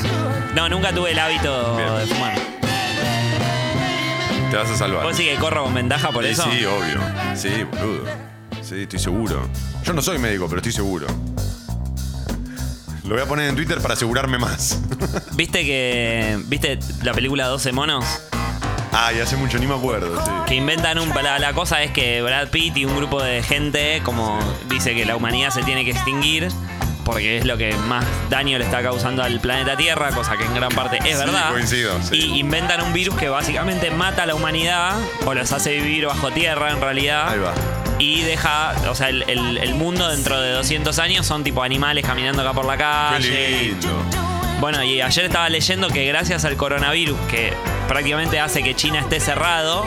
[0.54, 1.98] No, nunca tuve el hábito Bien.
[1.98, 2.38] de fumar.
[4.50, 5.04] Te vas a salvar.
[5.04, 6.44] ¿Vos sí que corro con ventaja por Sí, eso?
[6.44, 7.00] Sí, obvio.
[7.34, 8.04] Sí, boludo.
[8.62, 9.46] Sí, estoy seguro.
[9.84, 11.06] Yo no soy médico, pero estoy seguro.
[13.04, 14.78] Lo voy a poner en Twitter para asegurarme más.
[15.34, 16.38] ¿Viste que.
[16.46, 18.04] ¿Viste la película 12 monos?
[18.98, 20.30] Ay, hace mucho, ni me acuerdo, sí.
[20.46, 21.11] Que inventan un.
[21.22, 25.04] La, la cosa es que Brad Pitt y un grupo de gente, como dice que
[25.04, 26.48] la humanidad se tiene que extinguir,
[27.04, 30.54] porque es lo que más daño le está causando al planeta Tierra, cosa que en
[30.54, 31.50] gran parte es Sí, verdad.
[31.50, 32.16] coincido, sí.
[32.16, 34.94] Y inventan un virus que básicamente mata a la humanidad,
[35.26, 37.28] o los hace vivir bajo tierra en realidad.
[37.28, 37.52] Ahí va.
[37.98, 42.04] Y deja, o sea, el, el- el mundo dentro de 200 años son tipo animales
[42.04, 43.62] caminando acá por la Qué calle.
[43.62, 43.88] lindo.
[44.59, 47.52] Bueno, y ayer estaba leyendo que gracias al coronavirus, que
[47.88, 49.85] prácticamente hace que China esté cerrado,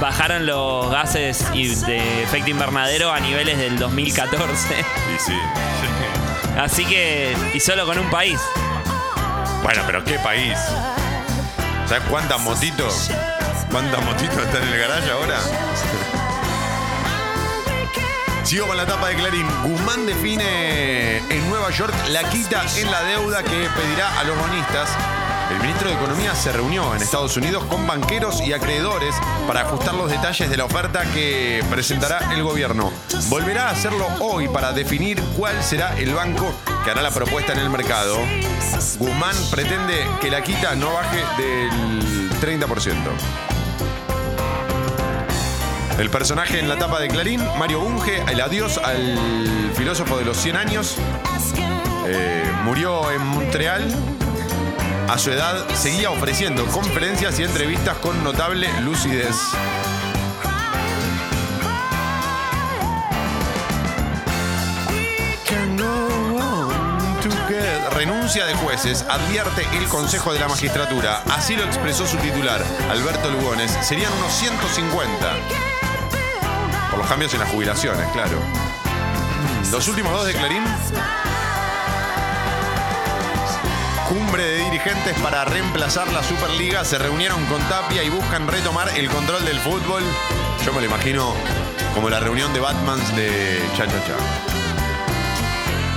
[0.00, 4.74] bajaron los gases de efecto invernadero a niveles del 2014.
[4.78, 5.38] Y sí.
[6.58, 8.40] Así que, y solo con un país.
[9.62, 10.58] Bueno, pero qué país.
[11.86, 13.10] ¿Sabes cuántas motitos?
[13.70, 15.38] ¿Cuántas motitos están en el garaje ahora?
[18.44, 19.46] Sigo con la tapa de Clarín.
[19.62, 24.88] Guzmán define en Nueva York la quita en la deuda que pedirá a los bonistas.
[25.50, 29.14] El ministro de Economía se reunió en Estados Unidos con banqueros y acreedores
[29.46, 32.92] para ajustar los detalles de la oferta que presentará el gobierno.
[33.28, 36.52] Volverá a hacerlo hoy para definir cuál será el banco
[36.84, 38.18] que hará la propuesta en el mercado.
[38.98, 42.94] Guzmán pretende que la quita no baje del 30%.
[45.98, 50.36] El personaje en la tapa de Clarín, Mario Bunge, el adiós al filósofo de los
[50.36, 50.96] 100 años,
[52.06, 53.82] eh, murió en Montreal.
[55.08, 59.34] A su edad seguía ofreciendo conferencias y entrevistas con notable lucidez.
[67.94, 71.22] Renuncia de jueces, advierte el Consejo de la Magistratura.
[71.30, 73.72] Así lo expresó su titular, Alberto Lugones.
[73.80, 75.36] Serían unos 150.
[76.90, 78.38] Por los cambios en las jubilaciones, claro.
[79.72, 80.62] Los últimos dos de Clarín.
[84.08, 89.10] Cumbre de dirigentes para reemplazar la Superliga se reunieron con Tapia y buscan retomar el
[89.10, 90.02] control del fútbol.
[90.64, 91.34] Yo me lo imagino
[91.94, 94.16] como la reunión de Batmans de Cha Cha Cha.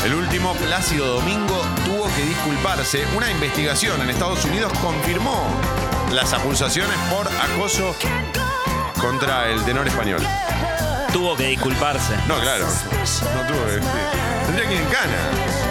[0.06, 3.06] El último, Plácido Domingo, tuvo que disculparse.
[3.16, 5.48] Una investigación en Estados Unidos confirmó
[6.12, 7.96] las acusaciones por acoso
[9.00, 10.22] contra el tenor español.
[11.14, 12.16] Tuvo que disculparse.
[12.28, 12.66] No, claro.
[12.66, 13.80] No tuvo que.
[14.48, 15.71] Tendría que ir en cana.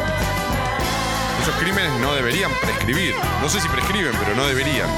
[1.40, 3.14] Esos crímenes no deberían prescribir.
[3.40, 4.88] No sé si prescriben, pero no deberían.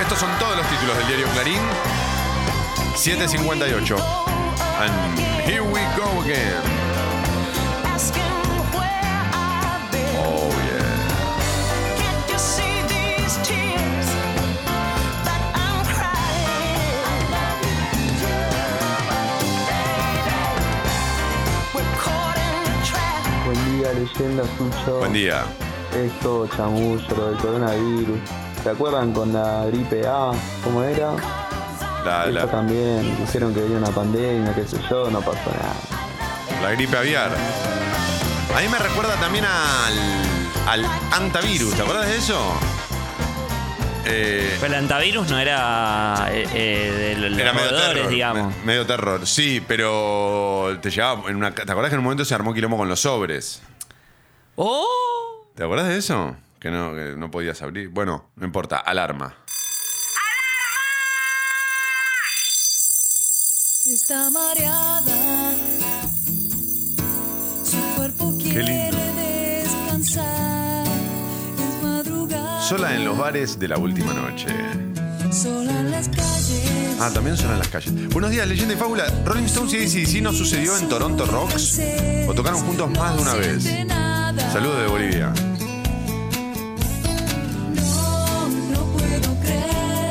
[0.00, 1.60] Estos son todos los títulos del diario Clarín.
[2.96, 3.96] 758.
[4.80, 6.89] And here we go again.
[23.92, 24.98] Día, leyenda Sucho.
[24.98, 25.42] Buen día.
[25.94, 28.18] Esto, chamullo, lo del coronavirus.
[28.62, 30.30] ¿Se acuerdan con la gripe A?
[30.62, 31.12] ¿Cómo era?
[32.04, 33.16] La, la, también.
[33.18, 36.62] Dijeron que venía una pandemia, qué sé yo, no pasó nada.
[36.62, 37.30] la gripe aviar.
[38.56, 41.74] A mí me recuerda también al, al antavirus.
[41.74, 42.38] ¿Te acuerdas de eso?
[44.06, 48.08] Eh, Pero el antivirus no era eh, eh, de los Era medio terror.
[48.08, 48.54] digamos.
[48.58, 51.52] me- Medio terror, sí, pero te llevaba en una.
[51.54, 53.60] ¿Te acordás que en un momento se armó quilombo con los sobres?
[54.62, 55.46] ¡Oh!
[55.54, 56.36] ¿Te acordás de eso?
[56.58, 57.88] Que no, que no podías abrir.
[57.88, 59.34] Bueno, no importa, alarma.
[63.86, 65.54] Está mareada.
[67.64, 68.98] Su cuerpo quiere lindo.
[69.16, 70.86] descansar.
[70.86, 72.60] Es madrugada.
[72.60, 74.48] Sola en los bares de la última noche.
[75.32, 76.98] Sola en las calles.
[77.00, 78.10] Ah, también suena en las calles.
[78.10, 79.06] Buenos días, leyenda y fábula.
[79.24, 81.80] Rolling Stones y ACDC no sucedió en Toronto Rocks.
[82.28, 83.64] ¿O tocaron juntos más de una vez?
[84.38, 85.32] Saludos de Bolivia.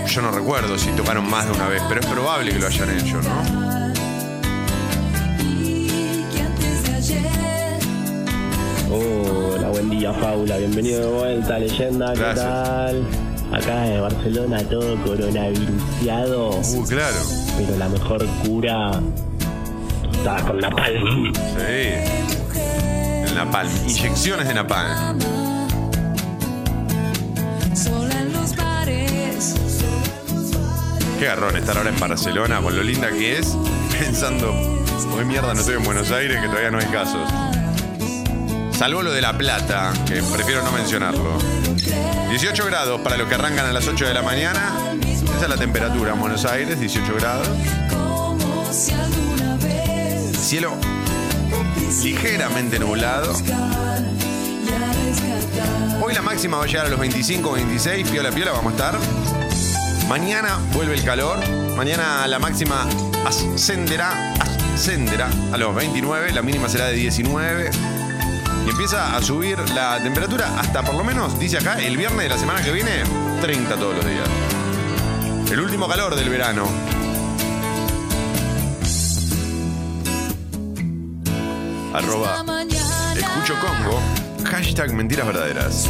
[0.07, 2.89] Yo no recuerdo si tocaron más de una vez, pero es probable que lo hayan
[2.97, 3.69] hecho, ¿no?
[8.91, 10.57] Hola, buen día, Paula.
[10.57, 12.13] Bienvenido de vuelta, leyenda.
[12.13, 12.45] ¿Qué Gracias.
[12.45, 13.03] tal?
[13.53, 16.49] Acá de Barcelona, todo coronavirusiado.
[16.49, 17.17] Uh, claro.
[17.57, 18.91] Pero la mejor cura.
[20.11, 21.31] Estaba con la palma.
[21.33, 22.18] Sí.
[23.39, 23.71] Napalm.
[23.87, 25.17] Inyecciones de napalm.
[31.17, 33.55] Qué garrón estar ahora en Barcelona con lo linda que es,
[33.97, 34.51] pensando,
[35.15, 37.29] hoy mierda no estoy en Buenos Aires, que todavía no hay casos.
[38.77, 41.37] Salvo lo de La Plata, que prefiero no mencionarlo.
[42.29, 44.73] 18 grados para los que arrancan a las 8 de la mañana.
[45.01, 47.47] Esa es la temperatura en Buenos Aires, 18 grados.
[50.33, 50.77] Cielo
[51.97, 53.33] ligeramente nublado.
[56.01, 58.99] Hoy la máxima va a llegar a los 25, 26, piola piola vamos a estar.
[60.07, 61.39] Mañana vuelve el calor.
[61.75, 62.87] Mañana la máxima
[63.25, 64.33] ascenderá,
[64.73, 67.71] ascenderá a los 29, la mínima será de 19.
[68.65, 72.29] Y empieza a subir la temperatura hasta por lo menos, dice acá, el viernes de
[72.29, 73.03] la semana que viene,
[73.41, 74.27] 30 todos los días.
[75.51, 76.67] El último calor del verano.
[81.93, 82.45] Arroba
[83.15, 83.99] Escucho Congo,
[84.45, 85.89] hashtag mentiras verdaderas.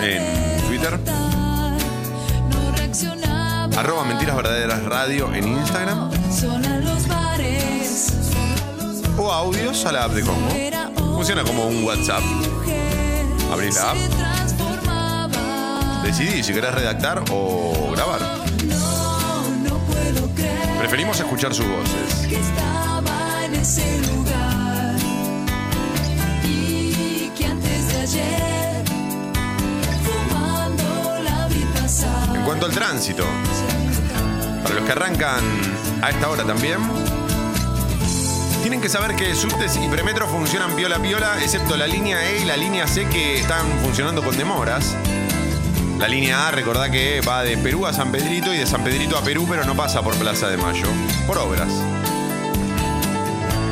[0.00, 0.98] En Twitter.
[3.76, 6.10] Arroba mentiras verdaderas radio en Instagram.
[9.18, 10.50] O audios a la app de Congo.
[11.14, 12.22] Funciona como un WhatsApp.
[12.22, 13.26] mujer.
[13.52, 13.96] Abrí la app.
[16.04, 18.20] Decidí si querés redactar o grabar.
[20.78, 22.89] Preferimos escuchar sus voces.
[32.50, 33.24] Cuanto al tránsito,
[34.64, 35.44] para los que arrancan
[36.02, 36.80] a esta hora también,
[38.62, 42.44] tienen que saber que subtes y premetro funcionan piola piola, excepto la línea E y
[42.44, 44.96] la línea C que están funcionando con demoras.
[46.00, 49.16] La línea A, recordá que va de Perú a San Pedrito y de San Pedrito
[49.16, 50.88] a Perú, pero no pasa por Plaza de Mayo,
[51.28, 51.70] por obras.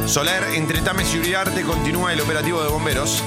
[0.06, 3.24] Soler, entre Tames y Uriarte, continúa el operativo de bomberos.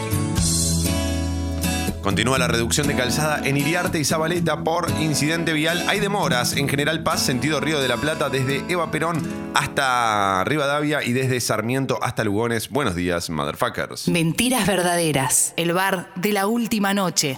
[2.02, 5.84] Continúa la reducción de calzada en Iriarte y Zabaleta por incidente vial.
[5.88, 9.22] Hay demoras en General Paz, sentido Río de la Plata, desde Eva Perón
[9.54, 12.70] hasta Rivadavia y desde Sarmiento hasta Lugones.
[12.70, 14.08] Buenos días, motherfuckers.
[14.08, 15.54] Mentiras verdaderas.
[15.58, 17.38] El bar de la última noche.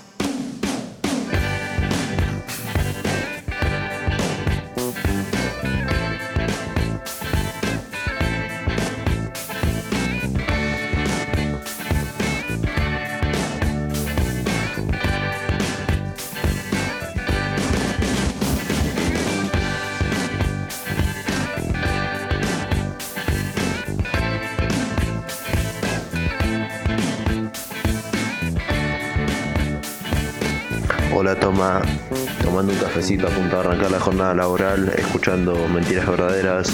[32.72, 36.72] Un cafecito a punto de arrancar la jornada laboral, escuchando mentiras verdaderas.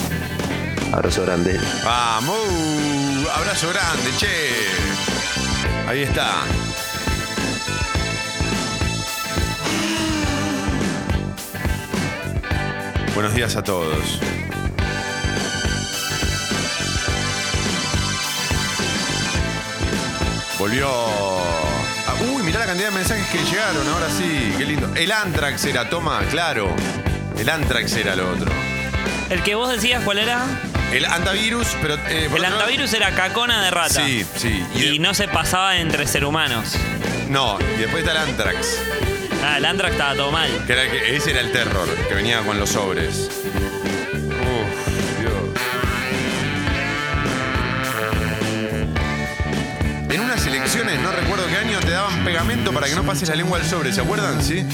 [0.91, 1.60] Abrazo grande.
[1.84, 2.38] ¡Vamos!
[3.36, 4.52] Abrazo grande, che.
[5.88, 6.43] Ahí está.
[13.15, 14.19] Buenos días a todos.
[20.60, 21.59] Volvió.
[22.21, 24.91] Uy, mirá la cantidad de mensajes que llegaron, ahora sí, qué lindo.
[24.95, 26.75] El Antrax era, toma, claro.
[27.38, 28.51] El Antrax era lo otro.
[29.29, 30.43] El que vos decías, ¿cuál era?
[30.91, 31.93] El antivirus, pero.
[31.95, 33.89] eh, por El otro lado- antivirus era cacona de rata.
[34.05, 34.63] Sí, sí.
[34.75, 36.75] Y no se pasaba entre ser humanos.
[37.29, 38.77] No, y después está el Antrax.
[39.43, 40.49] Ah, el Antrax estaba todo mal.
[40.65, 43.29] Que era el que- ese era el terror, que venía con los sobres.
[50.19, 53.36] En unas elecciones, no recuerdo qué año, te daban pegamento para que no pases la
[53.36, 54.43] lengua al sobre, ¿se acuerdan?
[54.43, 54.65] Sí.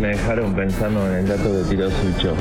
[0.00, 2.34] Me dejaron pensando en el dato que tiró Sucho.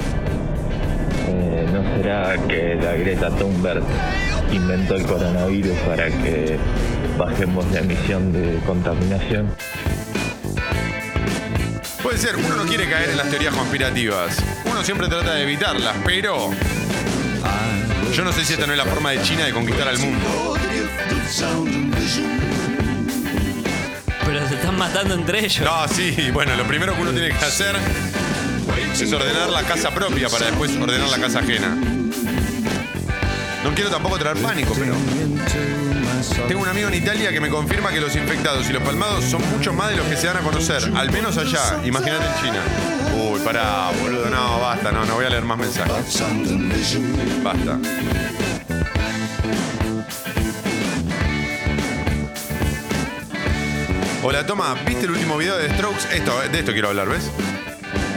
[1.28, 3.84] Eh, ¿No será que la Greta Thunberg
[4.52, 6.58] inventó el coronavirus para que
[7.18, 9.50] bajemos la emisión de contaminación?
[12.02, 14.38] Puede ser, uno no quiere caer en las teorías conspirativas.
[14.70, 16.50] Uno siempre trata de evitarlas, pero.
[18.14, 20.56] Yo no sé si esta no es la forma de China de conquistar al mundo.
[24.34, 25.64] Pero se están matando entre ellos.
[25.64, 27.76] No, sí, bueno, lo primero que uno tiene que hacer
[29.00, 31.76] es ordenar la casa propia para después ordenar la casa ajena.
[33.64, 34.96] No quiero tampoco traer pánico, pero.
[36.48, 39.48] Tengo un amigo en Italia que me confirma que los infectados y los palmados son
[39.52, 41.80] muchos más de los que se dan a conocer, al menos allá.
[41.86, 42.60] Imagínate en China.
[43.16, 46.24] Uy, pará, boludo, no, basta, no, no voy a leer más mensajes.
[47.44, 47.78] Basta.
[54.26, 56.08] Hola, toma, ¿viste el último video de Strokes?
[56.16, 57.30] Esto, de esto quiero hablar, ¿ves?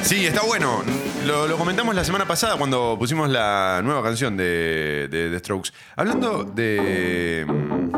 [0.03, 0.83] Sí, está bueno.
[1.27, 5.71] Lo, lo comentamos la semana pasada cuando pusimos la nueva canción de, de The Strokes.
[5.97, 7.45] Hablando de.
[7.49, 7.91] mm,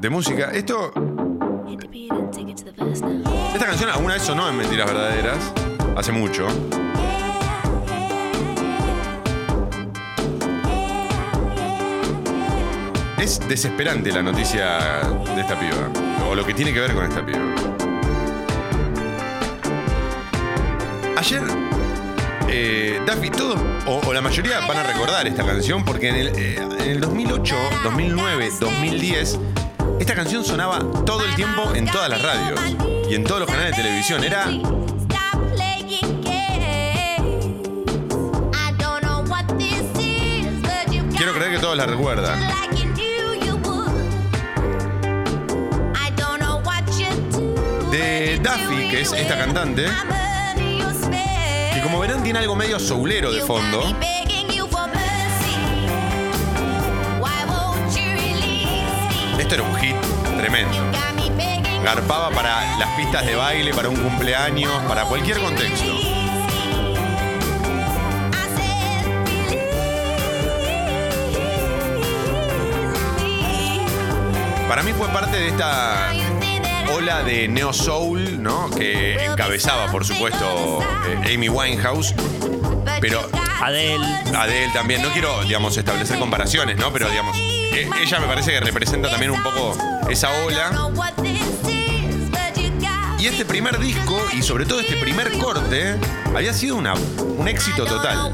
[0.00, 0.92] de música, esto.
[3.52, 5.52] Esta canción alguna vez sonó en Mentiras Verdaderas.
[5.96, 6.46] hace mucho.
[13.24, 15.00] Es desesperante la noticia
[15.34, 15.88] de esta piba,
[16.28, 17.40] o lo que tiene que ver con esta piba.
[21.16, 21.42] Ayer,
[22.50, 23.00] eh,
[23.34, 26.90] todos, o, o la mayoría van a recordar esta canción porque en el, eh, en
[26.90, 29.38] el 2008, 2009, 2010,
[30.00, 32.60] esta canción sonaba todo el tiempo en todas las radios
[33.08, 34.22] y en todos los canales de televisión.
[34.22, 34.50] Era
[41.16, 42.73] Quiero creer que todos la recuerdan.
[47.94, 49.86] De Daffy, que es esta cantante,
[51.72, 53.84] que como verán tiene algo medio soulero de fondo.
[59.38, 59.94] Esto era un hit
[60.36, 60.76] tremendo.
[61.84, 65.96] Garpaba para las pistas de baile, para un cumpleaños, para cualquier contexto.
[74.68, 76.12] Para mí fue parte de esta
[76.92, 78.70] ola de neo soul, ¿no?
[78.70, 80.80] Que encabezaba, por supuesto,
[81.24, 82.14] eh, Amy Winehouse,
[83.00, 83.28] pero
[83.62, 84.04] Adele.
[84.36, 85.02] Adele también.
[85.02, 86.92] No quiero, digamos, establecer comparaciones, ¿no?
[86.92, 89.76] Pero, digamos, eh, ella me parece que representa también un poco
[90.10, 90.70] esa ola.
[93.18, 95.96] Y este primer disco, y sobre todo este primer corte,
[96.34, 98.30] había sido una- un éxito total.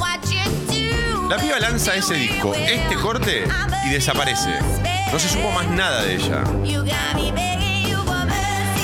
[1.29, 3.45] La piba lanza ese disco, este corte,
[3.87, 4.51] y desaparece.
[5.13, 6.43] No se supo más nada de ella.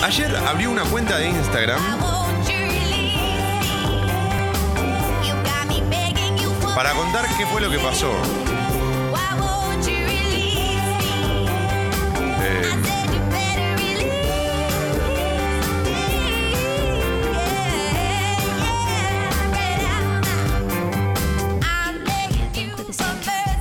[0.06, 1.80] Ayer abrió una cuenta de Instagram
[6.76, 8.12] para contar qué fue lo que pasó.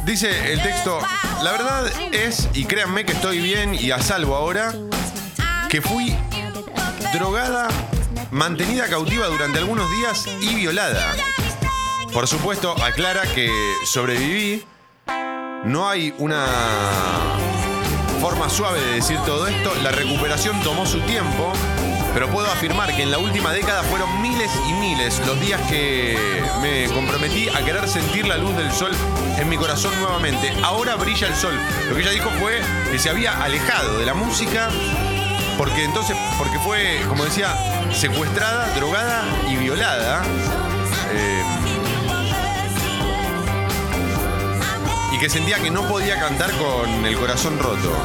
[0.06, 1.00] Dice el texto,
[1.42, 4.76] la verdad es, y créanme que estoy bien y a salvo ahora,
[5.70, 6.16] que fui
[7.16, 7.70] drogada,
[8.32, 11.16] mantenida cautiva durante algunos días y violada.
[12.12, 13.50] Por supuesto, aclara que
[13.86, 14.66] sobreviví.
[15.64, 16.46] No hay una
[18.20, 19.74] forma suave de decir todo esto.
[19.82, 21.54] La recuperación tomó su tiempo,
[22.14, 26.18] pero puedo afirmar que en la última década fueron miles y miles los días que
[26.62, 28.92] me comprometí a querer sentir la luz del sol
[29.38, 30.54] en mi corazón nuevamente.
[30.64, 31.58] Ahora brilla el sol.
[31.90, 32.60] Lo que ella dijo fue
[32.92, 34.70] que se había alejado de la música
[35.58, 37.56] porque entonces, porque fue, como decía,
[37.94, 40.24] secuestrada, drogada y violada.
[41.12, 41.44] Eh,
[45.14, 47.96] y que sentía que no podía cantar con el corazón roto.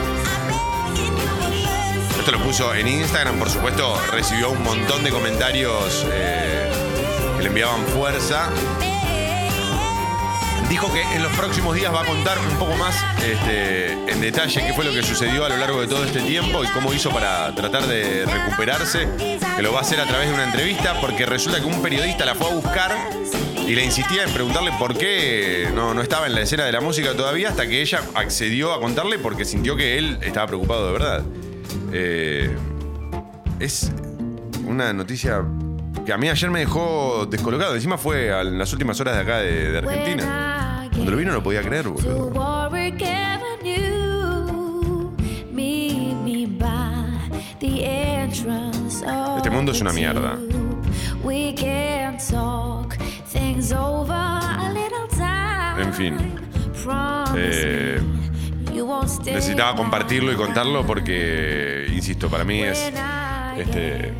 [2.18, 6.70] Esto lo puso en Instagram, por supuesto, recibió un montón de comentarios eh,
[7.36, 8.51] que le enviaban fuerza.
[10.71, 12.95] Dijo que en los próximos días va a contar un poco más
[13.25, 16.62] este, en detalle qué fue lo que sucedió a lo largo de todo este tiempo
[16.62, 19.09] y cómo hizo para tratar de recuperarse,
[19.57, 22.25] que lo va a hacer a través de una entrevista, porque resulta que un periodista
[22.25, 22.97] la fue a buscar
[23.66, 26.81] y le insistía en preguntarle por qué no, no estaba en la escena de la
[26.81, 30.93] música todavía, hasta que ella accedió a contarle porque sintió que él estaba preocupado de
[30.93, 31.25] verdad.
[31.93, 32.57] Eh,
[33.59, 33.91] es
[34.66, 35.45] una noticia
[36.05, 37.74] que a mí ayer me dejó descolocado.
[37.74, 40.88] Encima fue a las últimas horas de acá de, de Argentina.
[40.93, 42.30] Cuando lo vi no lo podía creer, boludo.
[49.36, 50.38] Este mundo es una mierda.
[55.78, 56.16] En fin.
[57.36, 58.01] Eh,
[59.32, 62.91] necesitaba compartirlo y contarlo porque, insisto, para mí es.
[63.59, 64.14] Este,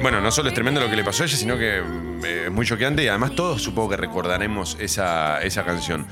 [0.00, 2.42] bueno, no solo es tremendo lo que le pasó a ella, sino que mm, eh,
[2.46, 6.06] es muy choqueante y además todos supongo que recordaremos esa, esa canción.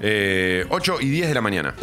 [0.00, 1.74] Eh, 8 y 10 de la mañana.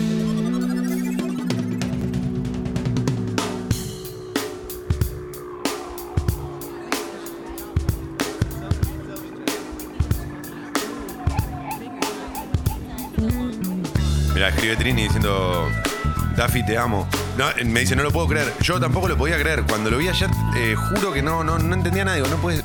[14.34, 15.70] Mira, escribe Trini diciendo,
[16.36, 17.08] Daffy, te amo.
[17.38, 18.54] No, me dice, no lo puedo creer.
[18.62, 19.64] Yo tampoco lo podía creer.
[19.64, 22.18] Cuando lo vi ayer, eh, juro que no, no, no entendía nada.
[22.18, 22.64] Digo, no puedes...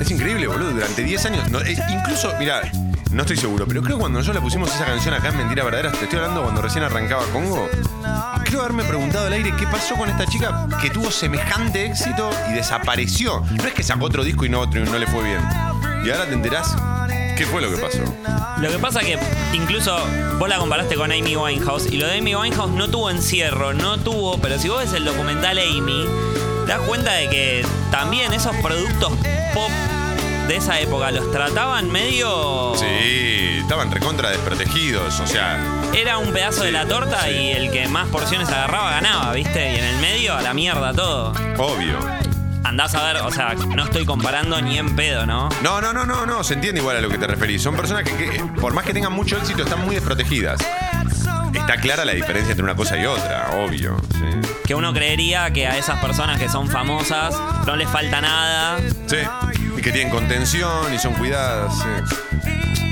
[0.00, 0.70] Es increíble, boludo.
[0.70, 1.44] Durante 10 años.
[1.66, 2.62] eh, incluso, mira,
[3.10, 5.64] no estoy seguro, pero creo que cuando nosotros le pusimos esa canción acá en Mentira
[5.64, 7.68] Verdaderas, te estoy hablando cuando recién arrancaba Congo.
[8.44, 12.54] Creo haberme preguntado al aire qué pasó con esta chica que tuvo semejante éxito y
[12.54, 13.42] desapareció.
[13.50, 15.40] No es que sacó otro disco y no otro y no le fue bien.
[16.04, 16.76] Y ahora te enterás
[17.38, 17.98] qué fue lo que pasó.
[18.60, 19.16] Lo que pasa que
[19.52, 19.96] incluso
[20.38, 23.96] vos la comparaste con Amy Winehouse y lo de Amy Winehouse no tuvo encierro, no
[23.98, 26.04] tuvo, pero si vos ves el documental Amy,
[26.66, 29.12] te das cuenta de que también esos productos
[29.54, 29.70] pop
[30.48, 32.74] de esa época los trataban medio.
[32.74, 35.20] Sí, estaban recontra desprotegidos.
[35.20, 35.58] O sea,
[35.94, 37.30] Era un pedazo de la torta sí.
[37.30, 39.72] y el que más porciones agarraba ganaba, ¿viste?
[39.72, 41.32] Y en el medio a la mierda todo.
[41.58, 41.98] obvio.
[42.64, 45.48] Andás a ver, o sea, no estoy comparando ni en pedo, ¿no?
[45.62, 47.62] No, no, no, no, no, se entiende igual a lo que te referís.
[47.62, 50.60] Son personas que, que, por más que tengan mucho éxito, están muy desprotegidas.
[51.54, 53.96] Está clara la diferencia entre una cosa y otra, obvio.
[54.12, 54.24] sí.
[54.66, 57.34] Que uno creería que a esas personas que son famosas
[57.66, 58.78] no les falta nada.
[59.06, 59.16] Sí,
[59.76, 61.72] y que tienen contención y son cuidadas.
[61.78, 62.87] sí.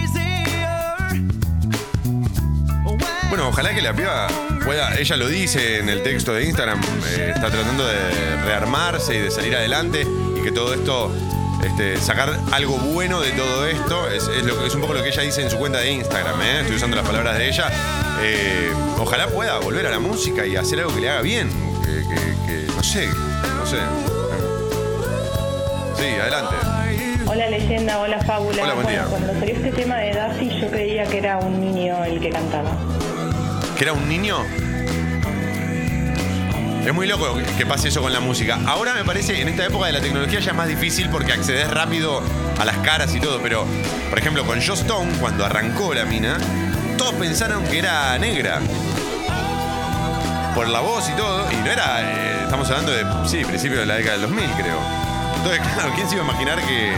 [3.46, 4.26] Bueno, ojalá que la piba
[4.64, 6.80] pueda, ella lo dice en el texto de Instagram,
[7.16, 7.96] eh, está tratando de
[8.44, 10.04] rearmarse y de salir adelante
[10.36, 11.12] y que todo esto,
[11.62, 15.02] este, sacar algo bueno de todo esto, es, es lo, que- es un poco lo
[15.04, 16.60] que ella dice en su cuenta de Instagram, ¿eh?
[16.62, 17.70] estoy usando las palabras de ella.
[18.20, 21.48] Eh, ojalá pueda volver a la música y hacer algo que le haga bien,
[21.84, 23.76] que, que- que- no sé, no sé.
[25.96, 26.56] Sí, adelante.
[27.28, 28.62] Hola leyenda, hola fábula.
[28.64, 29.08] Hola, buen bueno, día.
[29.08, 32.70] cuando salió este tema de Daffy yo creía que era un niño el que cantaba.
[33.76, 34.38] Que era un niño.
[36.86, 38.58] Es muy loco que- pase eso con la música.
[38.66, 41.68] Ahora me parece, en esta época de la tecnología ya es más difícil porque accedes
[41.68, 42.22] rápido
[42.60, 43.66] a las caras y todo, pero,
[44.08, 46.38] por ejemplo, con Joss Stone, cuando arrancó la mina,
[46.96, 48.60] todos pensaron que era negra.
[50.54, 53.86] Por la voz y todo, y no era, eh, estamos hablando de, sí, principio de
[53.86, 54.78] la década del 2000, creo.
[55.36, 56.92] Entonces, claro, ¿quién se iba a imaginar que,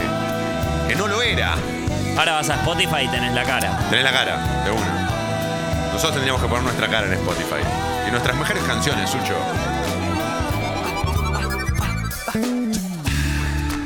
[0.87, 1.55] que no lo era?
[2.17, 3.77] Ahora vas a Spotify y tenés la cara.
[3.89, 5.08] Tenés la cara, de una.
[5.99, 7.61] Nosotros tendríamos que poner nuestra cara en Spotify.
[8.07, 9.35] Y nuestras mejores canciones, Sucho.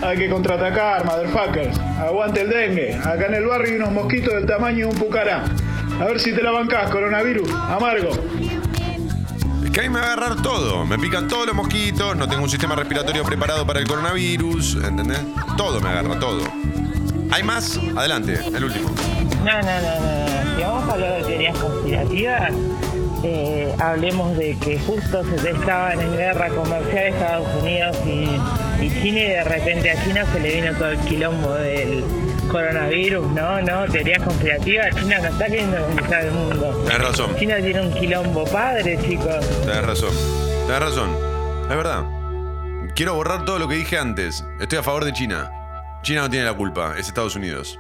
[0.05, 1.80] Hay que contraatacar, motherfuckers.
[1.97, 2.93] Aguante el dengue.
[3.03, 5.43] Acá en el barrio hay unos mosquitos del tamaño de un pucará.
[5.99, 7.49] A ver si te la bancás, coronavirus.
[7.51, 8.11] Amargo.
[9.66, 10.86] Es que a mí me va a agarrar todo.
[10.86, 15.22] Me pican todos los mosquitos, no tengo un sistema respiratorio preparado para el coronavirus, ¿entendés?
[15.57, 16.43] Todo me agarra, todo.
[17.32, 17.80] ¿Hay más?
[17.97, 18.91] Adelante, el último.
[19.43, 20.23] No, no, no, no, no.
[20.64, 22.53] Si vamos a hablar de teorías conspirativas,
[23.22, 28.30] eh, hablemos de que justo se estaban en guerra comercial Estados Unidos y,
[28.82, 32.05] y China y de repente a China se le vino todo el quilombo del
[32.49, 33.61] coronavirus, ¿no?
[33.61, 36.84] No, teorías conspirativas, China no está queriendo conquistar el mundo.
[36.88, 39.45] Tenés razón, China tiene un quilombo padre, chicos.
[39.66, 40.11] tenés razón.
[40.66, 41.09] Tenés razón.
[41.64, 42.05] Es verdad.
[42.95, 44.45] Quiero borrar todo lo que dije antes.
[44.61, 45.51] Estoy a favor de China.
[46.03, 47.78] China no tiene la culpa, es Estados Unidos.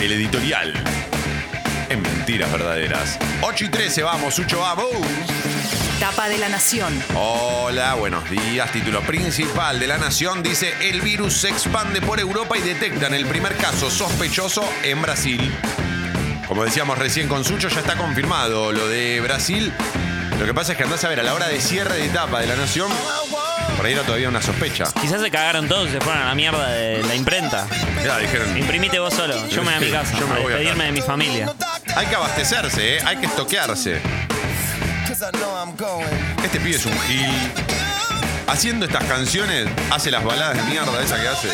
[0.00, 0.72] El editorial.
[1.88, 3.18] En mentiras verdaderas.
[3.42, 4.86] 8 y 13, vamos, Sucho, vamos.
[5.98, 7.02] Tapa de la Nación.
[7.16, 8.70] Hola, buenos días.
[8.70, 13.26] Título principal de La Nación dice, el virus se expande por Europa y detectan el
[13.26, 15.52] primer caso sospechoso en Brasil.
[16.46, 19.72] Como decíamos recién con Sucho, ya está confirmado lo de Brasil.
[20.38, 22.40] Lo que pasa es que andás a ver, a la hora de cierre de etapa
[22.40, 22.92] de La Nación,
[23.78, 24.86] por ahí era todavía una sospecha.
[25.00, 27.64] Quizás se cagaron todos y se fueron a la mierda de la imprenta.
[28.04, 29.46] Ya, dijeron, Imprimite vos solo.
[29.46, 30.18] Yo me voy a mi casa.
[30.18, 31.54] Yo me a voy a despedirme de mi familia.
[31.94, 33.00] hay que abastecerse, ¿eh?
[33.06, 34.00] hay que estoquearse.
[36.42, 37.30] Este pibe es un gil.
[38.48, 41.48] Haciendo estas canciones, hace las baladas de mierda esa que hace.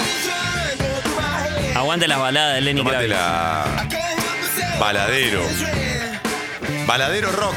[1.75, 3.11] Aguante las baladas de Lenny Kravitz.
[3.11, 3.87] la.
[4.81, 5.43] Baladero.
[6.87, 7.55] Baladero rock.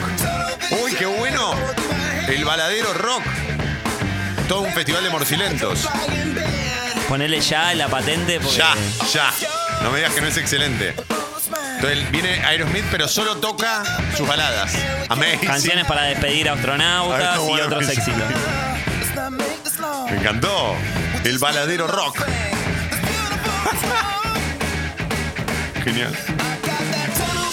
[0.84, 1.54] Uy, qué bueno.
[2.28, 3.24] El baladero rock.
[4.48, 5.88] Todo un festival de morcilentos.
[7.10, 8.58] Ponele ya la patente porque.
[8.58, 8.74] Ya,
[9.14, 9.34] ya.
[9.84, 10.96] No me digas que no es excelente.
[11.76, 13.84] Entonces viene Aerosmith, pero solo toca
[14.16, 14.74] sus baladas.
[15.10, 15.48] Amazing.
[15.48, 18.24] Canciones para despedir a A ver astronautas cómo y otros éxitos.
[20.10, 20.76] Me encantó.
[21.24, 22.26] El baladero rock.
[25.84, 26.37] Genial.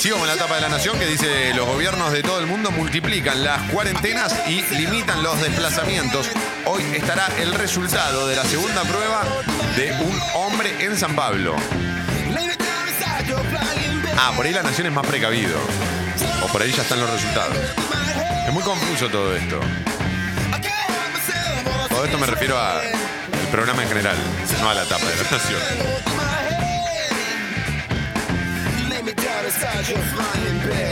[0.05, 2.71] Sigo con la tapa de la nación que dice los gobiernos de todo el mundo
[2.71, 6.29] multiplican las cuarentenas y limitan los desplazamientos.
[6.67, 9.25] Hoy estará el resultado de la segunda prueba
[9.75, 11.57] de un hombre en San Pablo.
[14.19, 15.57] Ah, por ahí la nación es más precavido.
[16.43, 17.57] O por ahí ya están los resultados.
[18.47, 19.59] Es muy confuso todo esto.
[21.89, 22.83] Todo esto me refiero al
[23.51, 24.17] programa en general,
[24.61, 26.44] no a la tapa de la nación.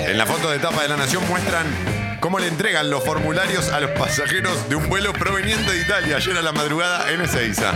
[0.07, 1.66] En la foto de tapa de la nación muestran
[2.20, 6.37] cómo le entregan los formularios a los pasajeros de un vuelo proveniente de Italia ayer
[6.37, 7.73] a la madrugada en Ezeiza.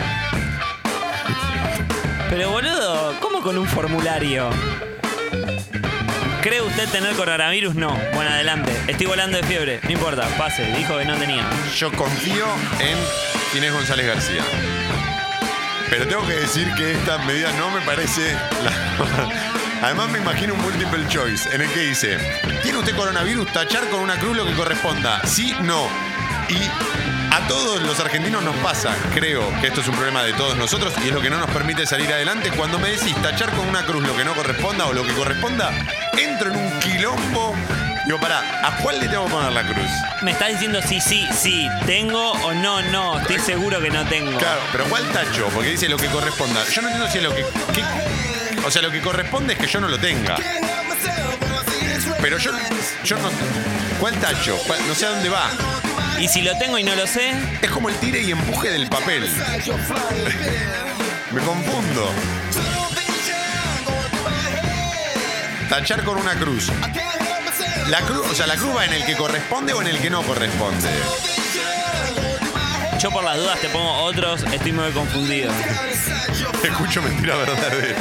[2.28, 4.50] Pero boludo, ¿cómo con un formulario?
[6.42, 7.74] ¿Cree usted tener coronavirus?
[7.74, 7.98] No.
[8.14, 8.72] Bueno, adelante.
[8.86, 9.80] Estoy volando de fiebre.
[9.82, 10.64] No importa, pase.
[10.76, 11.44] Dijo que no tenía.
[11.76, 12.46] Yo confío
[12.78, 14.42] en Inés González García.
[15.90, 18.32] Pero tengo que decir que esta medida no me parece
[18.62, 19.55] la...
[19.82, 22.18] Además me imagino un multiple choice en el que dice,
[22.62, 23.52] ¿tiene usted coronavirus?
[23.52, 25.20] Tachar con una cruz lo que corresponda.
[25.26, 25.86] Sí, no.
[26.48, 26.56] Y
[27.32, 30.92] a todos los argentinos nos pasa, creo que esto es un problema de todos nosotros
[31.04, 32.50] y es lo que no nos permite salir adelante.
[32.50, 35.70] Cuando me decís tachar con una cruz lo que no corresponda o lo que corresponda,
[36.16, 37.54] entro en un quilombo.
[38.06, 39.90] Digo, pará, ¿a cuál le tengo que poner la cruz?
[40.22, 43.18] Me estás diciendo sí, sí, sí, tengo o no, no.
[43.18, 44.38] Estoy seguro que no tengo.
[44.38, 45.48] Claro, pero ¿cuál tacho?
[45.52, 46.64] Porque dice lo que corresponda.
[46.72, 47.44] Yo no entiendo si es lo que.
[47.74, 47.84] qué-
[48.66, 50.36] o sea, lo que corresponde es que yo no lo tenga.
[52.20, 52.50] Pero yo,
[53.04, 53.30] yo no.
[54.00, 54.56] ¿Cuál tacho?
[54.66, 55.50] ¿Cuál- No sé a dónde va.
[56.18, 58.88] Y si lo tengo y no lo sé, Es como el tire y empuje del
[58.88, 59.28] papel.
[61.32, 62.10] Me confundo.
[65.68, 66.70] Tachar con una cruz.
[67.88, 70.10] La cruz, o sea, la cruz va en el que corresponde o en el que
[70.10, 70.88] no corresponde.
[72.98, 75.52] yo por las dudas te pongo otros, estoy muy confundido.
[76.62, 77.96] Escucho mentira verdadera.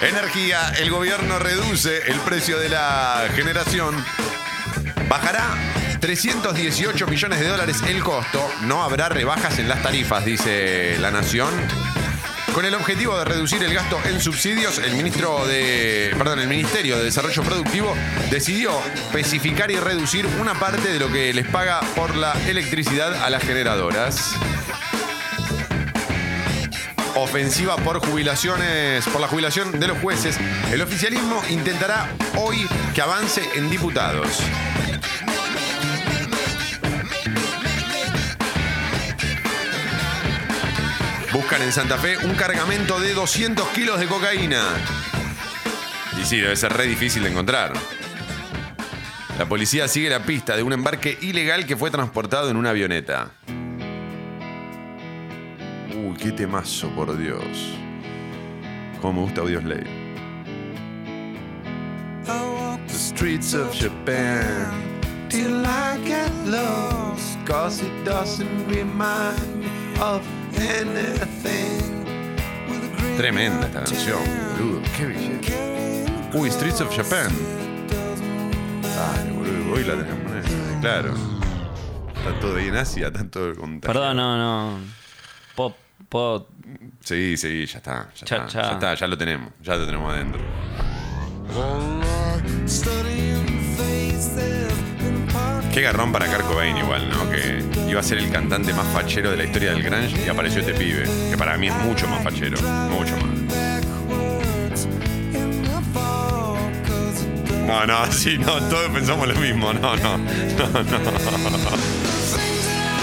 [0.00, 3.96] Energía, el gobierno reduce el precio de la generación.
[5.08, 5.56] Bajará
[6.00, 8.48] 318 millones de dólares el costo.
[8.62, 11.52] No habrá rebajas en las tarifas, dice la Nación.
[12.54, 16.96] Con el objetivo de reducir el gasto en subsidios, el ministro de, perdón, el Ministerio
[16.96, 17.92] de Desarrollo Productivo
[18.30, 23.30] decidió especificar y reducir una parte de lo que les paga por la electricidad a
[23.30, 24.36] las generadoras.
[27.20, 30.38] Ofensiva por jubilaciones, por la jubilación de los jueces.
[30.72, 32.64] El oficialismo intentará hoy
[32.94, 34.38] que avance en diputados.
[41.32, 44.62] Buscan en Santa Fe un cargamento de 200 kilos de cocaína.
[46.22, 47.72] Y sí, debe ser re difícil de encontrar.
[49.36, 53.32] La policía sigue la pista de un embarque ilegal que fue transportado en una avioneta.
[55.94, 57.74] Uy, qué temazo, por Dios.
[59.00, 59.86] Cómo me gusta Audioslave.
[62.86, 67.38] The streets of Japan till I get lost.
[67.46, 69.68] Cause it doesn't remind me
[70.00, 70.22] of
[70.58, 72.04] anything.
[73.16, 74.20] Tremenda esta canción,
[74.58, 74.82] boludo.
[74.96, 76.38] Qué belleza.
[76.38, 77.30] Uy, Streets of Japan.
[78.82, 79.74] Dale, boludo.
[79.74, 80.80] Hoy la tenemos.
[80.80, 81.14] Claro.
[82.40, 83.80] Todo ahí en Asia, todo contagiado.
[83.80, 84.97] Perdón, no, no.
[85.58, 85.74] Puedo,
[86.08, 86.46] puedo-
[87.00, 88.08] Sí, sí, ya está.
[88.14, 88.62] Ya, Cha, está, cha.
[88.62, 89.52] ya está, ya lo tenemos.
[89.60, 90.40] Ya lo tenemos adentro.
[95.72, 97.30] Qué garrón para Kurt Cobain igual, ¿no?
[97.30, 100.60] Que iba a ser el cantante más fachero de la historia del grunge y apareció
[100.60, 102.58] este pibe, que para mí es mucho más fachero,
[102.90, 103.28] mucho más.
[107.66, 110.82] No, no, sí, no, todos pensamos lo mismo, no, no, no, no.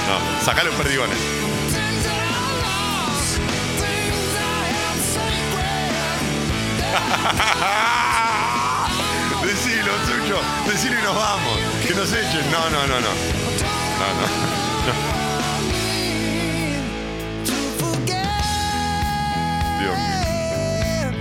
[0.06, 1.18] No, sacá los perdigones.
[9.46, 11.58] Decilo, suyo, decilo y nos vamos.
[11.86, 12.52] Que nos echen.
[12.52, 13.00] No, no, no, no.
[13.00, 13.06] No,
[14.20, 14.26] no.
[19.80, 21.12] Dios mío.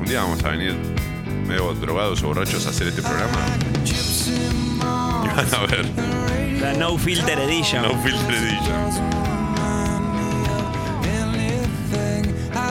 [0.00, 0.74] Un día vamos a venir
[1.46, 3.38] medio drogados o borrachos a hacer este programa.
[5.24, 5.86] Y van a ver.
[6.60, 7.82] La No Filter Edition.
[7.82, 9.25] No Filter Edition.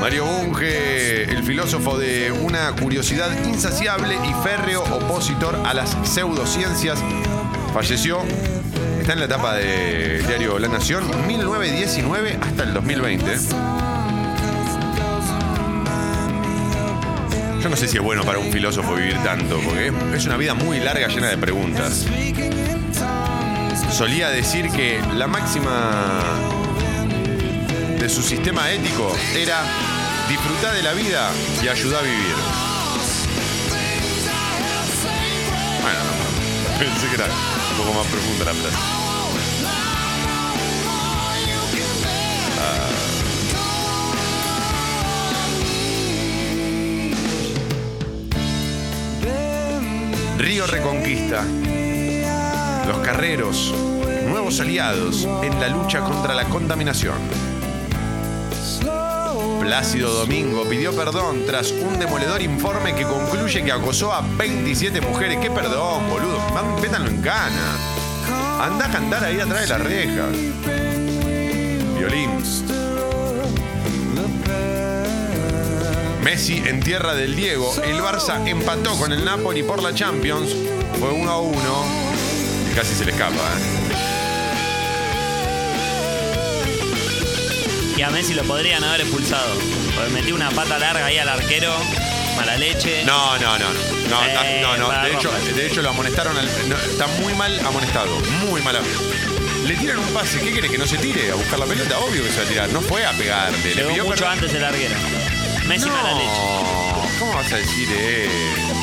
[0.06, 7.00] Mario Bunge, el filósofo de una curiosidad insaciable y férreo opositor a las pseudociencias,
[7.74, 8.22] falleció.
[9.00, 13.26] Está en la etapa del diario La Nación, 1919 hasta el 2020.
[17.64, 20.54] Yo no sé si es bueno para un filósofo vivir tanto, porque es una vida
[20.54, 22.06] muy larga llena de preguntas.
[23.92, 26.22] Solía decir que la máxima
[28.00, 29.64] de su sistema ético era
[30.28, 31.30] disfrutar de la vida
[31.62, 32.36] y ayudar a vivir.
[35.82, 38.78] Bueno, no, pensé que era un poco más profunda la frase.
[42.60, 42.90] Ah.
[50.38, 51.44] Río Reconquista.
[52.88, 53.74] Los carreros,
[54.28, 57.55] nuevos aliados en la lucha contra la contaminación.
[59.66, 65.40] Plácido Domingo pidió perdón tras un demoledor informe que concluye que acosó a 27 mujeres.
[65.42, 66.38] ¿Qué perdón, boludo?
[66.54, 67.76] Van, métanlo en cana.
[68.62, 70.28] Anda a cantar ahí atrás de la reja.
[71.98, 72.30] Violín.
[76.24, 77.74] Messi en tierra del Diego.
[77.84, 80.56] El Barça empató con el Napoli por la Champions.
[81.00, 81.56] Fue 1 a 1.
[82.72, 83.85] Y casi se le escapa, ¿eh?
[87.98, 89.56] Y a Messi lo podrían haber expulsado.
[89.96, 91.74] Porque metió una pata larga ahí al arquero.
[92.36, 93.04] mala leche.
[93.06, 93.66] No, no, no.
[94.10, 94.88] No, Eh, no, no.
[94.88, 95.54] para De hecho, romper.
[95.56, 96.38] de hecho lo amonestaron.
[96.38, 98.20] al- no, está muy mal amonestado.
[98.50, 98.78] Muy mal.
[99.66, 100.42] Le tiran un pase.
[100.42, 100.70] ¿Qué quiere?
[100.70, 101.98] ¿Que no se tire a buscar la pelota?
[102.00, 102.70] Obvio que se va a tirar.
[102.70, 103.58] No fue a pegarle.
[103.64, 104.34] Le Llegó pidió mucho perdón.
[104.34, 104.96] antes el larguero.
[105.66, 106.28] Messi mala leche.
[106.28, 108.76] No, ¿cómo vas a decir eso?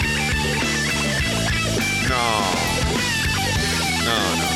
[2.08, 2.40] No.
[4.04, 4.51] No, no.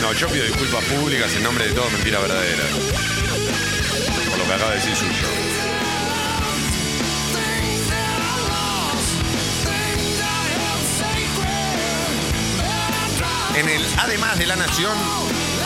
[0.00, 2.62] No, yo pido disculpas públicas en nombre de todo mentira verdadera.
[4.28, 5.28] Por lo que acaba de decir Suyo.
[13.56, 14.96] En el Además de la Nación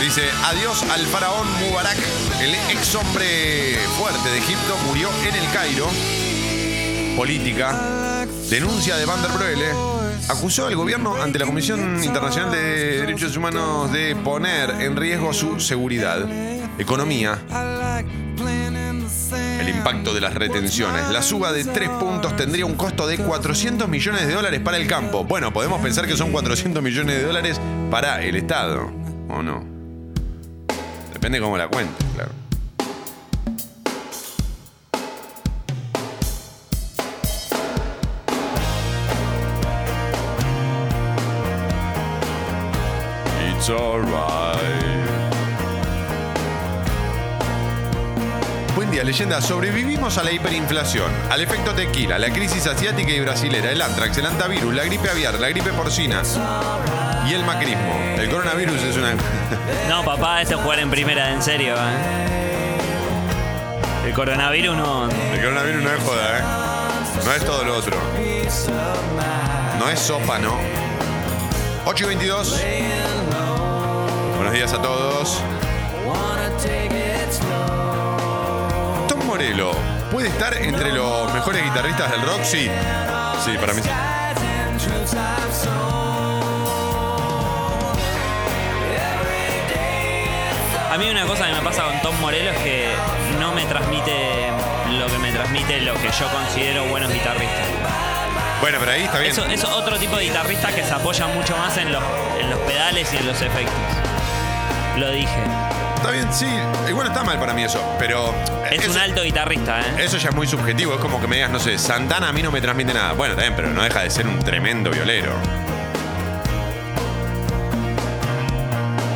[0.01, 1.99] dice adiós al faraón Mubarak,
[2.41, 5.91] el ex hombre fuerte de Egipto, murió en el Cairo.
[7.17, 8.27] Política.
[8.49, 9.92] Denuncia de Van der Broele.
[10.33, 15.61] Acusó al gobierno ante la Comisión Internacional de Derechos Humanos de poner en riesgo su
[15.61, 16.27] seguridad,
[16.79, 17.39] economía,
[19.61, 21.11] el impacto de las retenciones.
[21.11, 24.87] La suba de tres puntos tendría un costo de 400 millones de dólares para el
[24.87, 25.23] campo.
[25.23, 27.61] Bueno, podemos pensar que son 400 millones de dólares
[27.91, 28.91] para el Estado,
[29.29, 29.63] ¿o no?
[31.13, 32.42] Depende cómo la cuentes, claro.
[48.75, 49.41] Buen día, leyenda.
[49.41, 54.27] Sobrevivimos a la hiperinflación, al efecto tequila, la crisis asiática y brasilera, el antrax, el
[54.27, 56.23] antivirus, la gripe aviar, la gripe porcina
[57.29, 57.95] y el macrismo.
[58.17, 59.13] El coronavirus es una.
[59.89, 61.75] No, papá, esto es jugar en primera, en serio.
[61.77, 62.23] ¿eh?
[64.07, 65.09] El coronavirus no.
[65.09, 66.43] El coronavirus no es joda, ¿eh?
[67.25, 67.97] No es todo lo otro.
[69.79, 70.57] No es sopa, ¿no?
[71.85, 72.61] 8 y 22.
[74.43, 75.41] Buenos días a todos.
[79.09, 79.71] Tom Morello,
[80.11, 82.43] ¿puede estar entre los mejores guitarristas del rock?
[82.43, 82.69] Sí.
[83.45, 83.89] Sí, para mí sí.
[90.91, 92.89] A mí una cosa que me pasa con Tom Morello es que
[93.39, 94.51] no me transmite
[94.99, 97.65] lo que me transmite lo que yo considero buenos guitarristas.
[98.61, 99.31] Bueno, pero ahí está bien.
[99.31, 102.03] Eso es otro tipo de guitarristas que se apoyan mucho más en los,
[102.41, 104.02] en los pedales y en los efectos.
[104.97, 105.43] Lo dije.
[105.97, 106.47] Está bien, sí.
[106.89, 108.35] Igual no está mal para mí eso, pero.
[108.71, 110.05] Es eso, un alto guitarrista, ¿eh?
[110.05, 110.95] Eso ya es muy subjetivo.
[110.95, 113.13] Es como que me digas, no sé, Santana a mí no me transmite nada.
[113.13, 115.33] Bueno, bien, pero no deja de ser un tremendo violero.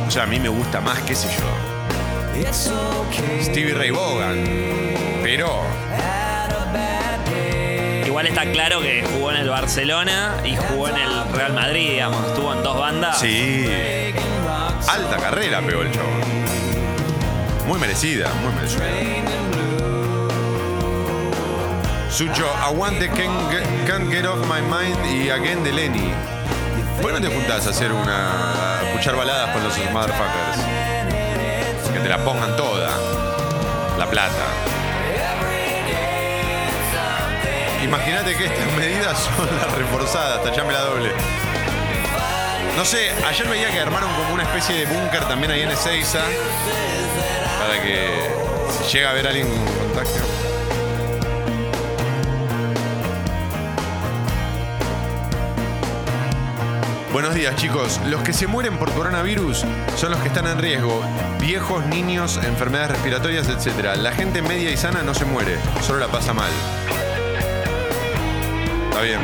[0.07, 1.67] O sea, a mí me gusta más, qué sé yo.
[3.43, 4.45] Stevie Ray Vaughan.
[5.23, 5.63] Pero.
[8.05, 12.25] Igual está claro que jugó en el Barcelona y jugó en el Real Madrid, digamos.
[12.27, 13.19] Estuvo en dos bandas.
[13.19, 13.67] Sí.
[14.87, 16.07] Alta carrera pegó el chavo.
[17.67, 18.85] Muy merecida, muy merecida.
[22.09, 23.51] Sucho, aguante can't
[23.85, 26.13] can't get off my mind y again de Lenny.
[27.01, 28.79] ¿Por qué no te juntás a hacer una.
[28.79, 30.57] a escuchar baladas con los motherfuckers?
[31.93, 32.89] Que te la pongan toda.
[33.99, 34.45] La plata.
[37.83, 41.11] Imagínate que estas medidas son las reforzadas, tachame la doble.
[42.77, 46.19] No sé, ayer veía que armaron como una especie de búnker también ahí en Ezeiza.
[47.59, 48.29] Para que
[48.85, 50.21] si llega a ver a alguien con contagio.
[57.11, 59.65] Buenos días chicos, los que se mueren por coronavirus
[59.95, 61.01] son los que están en riesgo,
[61.39, 63.95] viejos, niños, enfermedades respiratorias, etc.
[63.97, 66.51] La gente media y sana no se muere, solo la pasa mal.
[68.89, 69.19] Está bien.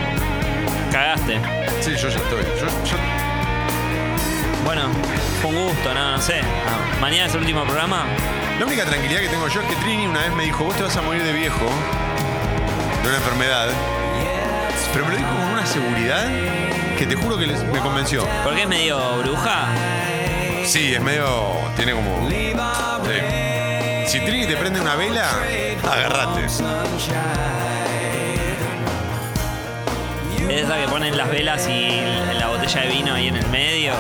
[0.91, 1.39] Cagaste.
[1.82, 2.43] Sí, yo ya estoy.
[2.60, 3.23] Yo, yo-
[4.66, 4.84] Bueno,
[5.41, 6.39] fue un gusto, no, no sé.
[6.41, 8.05] Ah, Mañana es el último programa.
[8.59, 10.84] La única tranquilidad que tengo yo es que Trini una vez me dijo, vos te
[10.84, 11.66] vas a morir de viejo,
[13.01, 13.68] de una enfermedad.
[14.93, 16.28] Pero me lo dijo con una seguridad
[16.97, 18.26] que te juro que les- me convenció.
[18.43, 19.66] Porque es medio bruja.
[20.66, 21.26] Sí, es medio.
[21.76, 22.30] tiene como.
[24.07, 25.28] Si Trini te prende una vela,
[25.91, 26.45] agárrate.
[26.45, 26.61] Es
[30.61, 31.99] esa que ponen las velas y
[32.38, 33.93] la botella de vino ahí en el medio.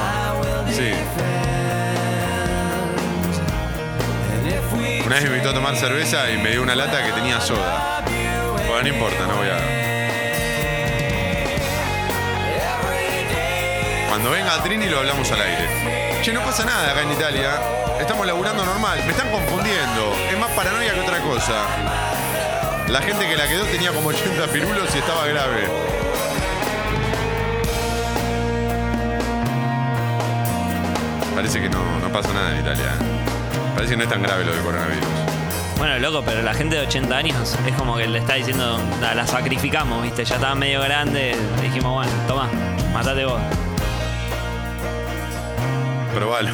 [0.73, 0.91] Sí.
[5.05, 8.03] Una vez me invitó a tomar cerveza y me dio una lata que tenía soda.
[8.67, 9.83] Bueno, no importa, no voy a.
[14.09, 16.21] Cuando venga Trini lo hablamos al aire.
[16.23, 17.59] Che, no pasa nada acá en Italia.
[17.99, 18.99] Estamos laburando normal.
[19.05, 20.15] Me están confundiendo.
[20.31, 21.65] Es más paranoia que otra cosa.
[22.87, 25.92] La gente que la quedó tenía como 80 pirulos y estaba grave.
[31.43, 32.85] Parece que no, no pasa nada en Italia.
[33.75, 35.03] Parece que no es tan grave lo del coronavirus.
[35.77, 39.13] Bueno, loco, pero la gente de 80 años es como que le está diciendo, "La-
[39.13, 40.23] la sacrificamos, ¿viste?
[40.23, 41.35] Ya estaba medio grande.
[41.61, 42.47] Dijimos, bueno, toma,
[42.93, 43.41] matate vos.
[46.15, 46.51] Probalo.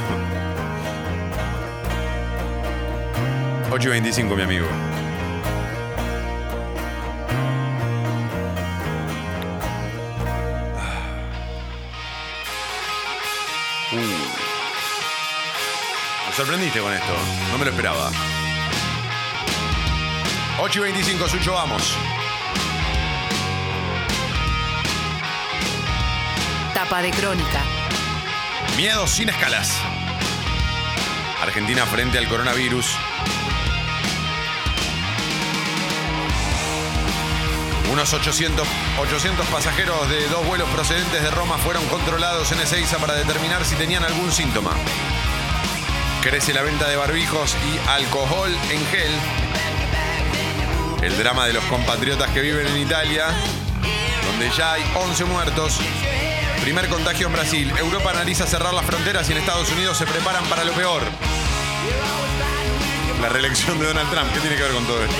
[3.70, 4.66] 8 y 25, mi amigo.
[16.40, 17.14] Sorprendiste con esto.
[17.52, 18.12] No me lo esperaba.
[20.58, 21.98] 8 y 25, Sucho, vamos.
[26.74, 27.62] Tapa de crónica.
[28.78, 29.82] Miedo sin escalas.
[31.42, 32.88] Argentina frente al coronavirus.
[37.92, 38.66] Unos 800,
[38.98, 43.76] 800 pasajeros de dos vuelos procedentes de Roma fueron controlados en Ezeiza para determinar si
[43.76, 44.72] tenían algún síntoma.
[46.30, 49.12] Crece la venta de barbijos y alcohol en gel.
[51.02, 53.30] El drama de los compatriotas que viven en Italia,
[54.28, 55.80] donde ya hay 11 muertos.
[56.62, 57.74] Primer contagio en Brasil.
[57.80, 61.02] Europa analiza cerrar las fronteras y en Estados Unidos se preparan para lo peor.
[63.24, 64.32] La reelección de Donald Trump.
[64.32, 65.18] ¿Qué tiene que ver con todo esto?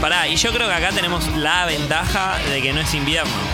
[0.00, 3.47] Pará, y yo creo que acá tenemos la ventaja de que no es invierno.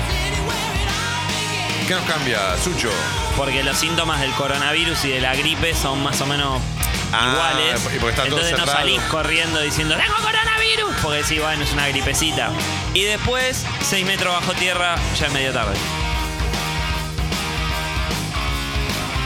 [1.87, 2.91] ¿Qué nos cambia, Sucho?
[3.37, 6.61] Porque los síntomas del coronavirus y de la gripe son más o menos
[7.13, 7.81] Ah, iguales.
[7.95, 10.95] y porque está todo Entonces no salís corriendo diciendo ¡Tengo coronavirus!
[11.03, 12.51] Porque sí, bueno, es una gripecita.
[12.95, 15.75] Y después, 6 metros bajo tierra, ya es medio tarde.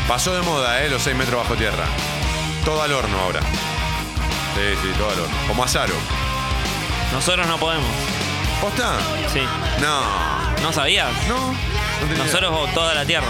[0.08, 0.88] Pasó de moda, ¿eh?
[0.90, 1.84] Los 6 metros bajo tierra.
[2.64, 3.40] Todo al horno ahora.
[3.40, 5.36] Sí, sí, todo al horno.
[5.46, 5.94] Como Azaro.
[7.12, 7.86] Nosotros no podemos.
[8.60, 8.96] ¿Posta?
[9.32, 9.42] Sí.
[9.80, 10.00] No.
[10.62, 11.08] ¿No sabías?
[11.28, 11.54] No.
[12.06, 13.28] Tenía Nosotros o toda la tierra.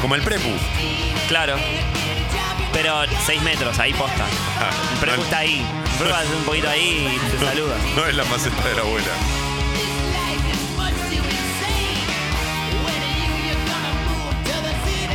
[0.00, 0.50] Como el prepu.
[1.28, 1.56] Claro.
[2.72, 4.24] Pero 6 metros, ahí posta.
[4.92, 5.64] El prepu No- está ahí.
[5.92, 7.76] El prepu hace un poquito ahí y te saluda.
[7.96, 9.08] No es la maceta de la abuela.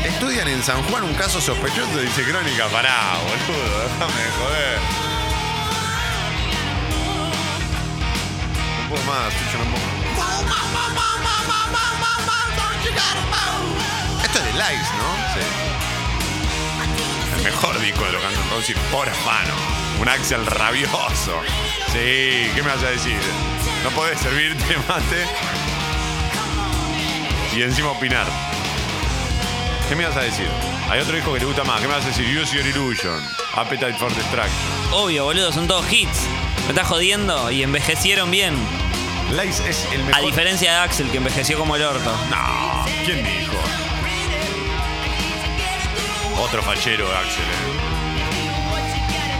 [0.05, 2.67] Estudian en San Juan un caso sospechoso, dice Crónica.
[2.67, 5.06] Pará, boludo, déjame de joder.
[14.23, 15.15] Esto es de Lives, ¿no?
[15.33, 15.39] Sí.
[17.37, 19.53] El mejor disco de los Guns N' Roses por mano.
[20.01, 21.41] Un Axel rabioso.
[21.93, 23.17] Sí, ¿qué me vas a decir?
[23.83, 25.25] No podés servirte mate
[27.55, 28.27] y encima opinar.
[29.87, 30.47] ¿Qué me vas a decir?
[30.89, 31.79] Hay otro disco que te gusta más.
[31.81, 32.25] ¿Qué me vas a decir?
[32.37, 33.23] Use Your Illusion.
[33.55, 34.51] Appetite for Destruction.
[34.91, 36.23] Obvio, boludo, son todos hits.
[36.65, 38.55] Me estás jodiendo y envejecieron bien.
[39.29, 40.15] Es el mejor.
[40.23, 42.11] A diferencia de Axel, que envejeció como el orto.
[42.29, 43.57] No, ¿quién dijo?
[46.39, 47.43] Otro fachero, Axel.
[47.43, 47.57] ¿eh?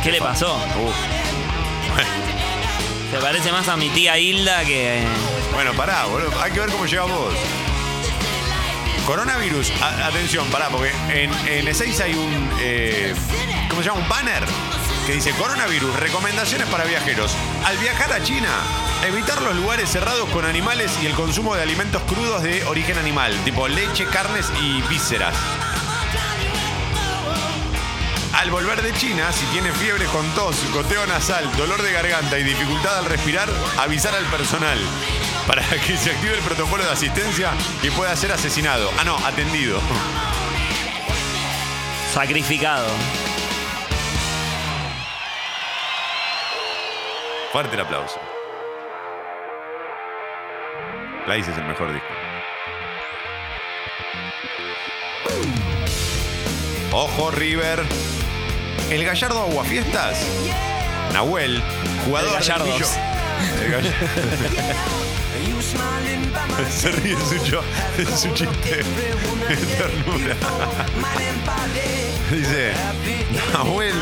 [0.04, 0.56] ¿Qué le pasó?
[0.56, 0.96] Uf.
[3.12, 5.04] Se parece más a mi tía Hilda que.
[5.54, 6.32] Bueno, pará, boludo.
[6.42, 7.34] Hay que ver cómo llegas vos.
[9.06, 12.50] Coronavirus, a- atención, pará, porque en, en Ezeiza hay un.
[12.60, 13.16] eh,
[13.70, 14.02] ¿Cómo se llama?
[14.02, 14.44] Un banner
[15.08, 17.34] que dice: Coronavirus, recomendaciones para viajeros.
[17.66, 18.50] Al viajar a China,
[19.08, 23.34] evitar los lugares cerrados con animales y el consumo de alimentos crudos de origen animal,
[23.46, 25.34] tipo leche, carnes y vísceras.
[28.34, 32.44] Al volver de China, si tiene fiebre con tos, goteo nasal, dolor de garganta y
[32.44, 33.50] dificultad al respirar,
[33.80, 34.78] avisar al personal
[35.48, 37.52] para que se active el protocolo de asistencia
[37.82, 38.92] y pueda ser asesinado.
[39.00, 39.80] Ah, no, atendido.
[42.14, 42.88] Sacrificado.
[47.52, 48.20] Fuerte el aplauso.
[51.28, 52.08] Lice es el mejor disco.
[56.92, 57.84] Ojo, River.
[58.90, 60.26] El Gallardo Aguafiestas.
[61.14, 61.62] Nahuel,
[62.06, 62.66] jugador El.
[62.66, 62.88] Millo-
[63.62, 63.94] El Gall-
[66.70, 67.62] Se ríe Sucho
[67.98, 68.78] de su chiste
[69.50, 70.36] de ternura.
[72.32, 72.74] Dice,
[73.54, 73.96] Nahuel,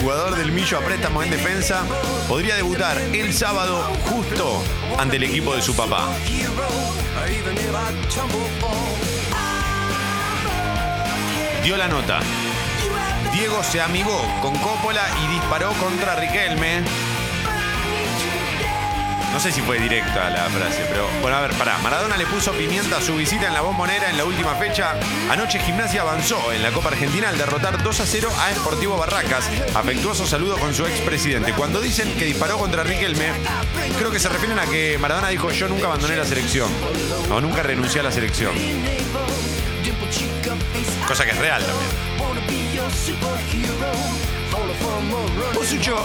[0.00, 1.84] jugador del Millo a préstamo en defensa,
[2.26, 4.62] podría debutar el sábado justo
[4.98, 6.08] ante el equipo de su papá.
[11.62, 12.20] Dio la nota.
[13.32, 16.82] Diego se amigó con Coppola y disparó contra Riquelme.
[19.32, 21.78] No sé si fue directa la frase, pero bueno, a ver, pará.
[21.78, 24.94] Maradona le puso pimienta a su visita en la bombonera en la última fecha.
[25.30, 29.48] Anoche Gimnasia avanzó en la Copa Argentina al derrotar 2 a 0 a Sportivo Barracas.
[29.74, 31.52] Afectuoso saludo con su expresidente.
[31.52, 33.30] Cuando dicen que disparó contra Riquelme,
[33.98, 36.70] creo que se refieren a que Maradona dijo yo nunca abandoné la selección.
[37.30, 38.52] O nunca renuncié a la selección.
[41.06, 41.90] Cosa que es real también.
[45.54, 45.96] Vos, Sucho,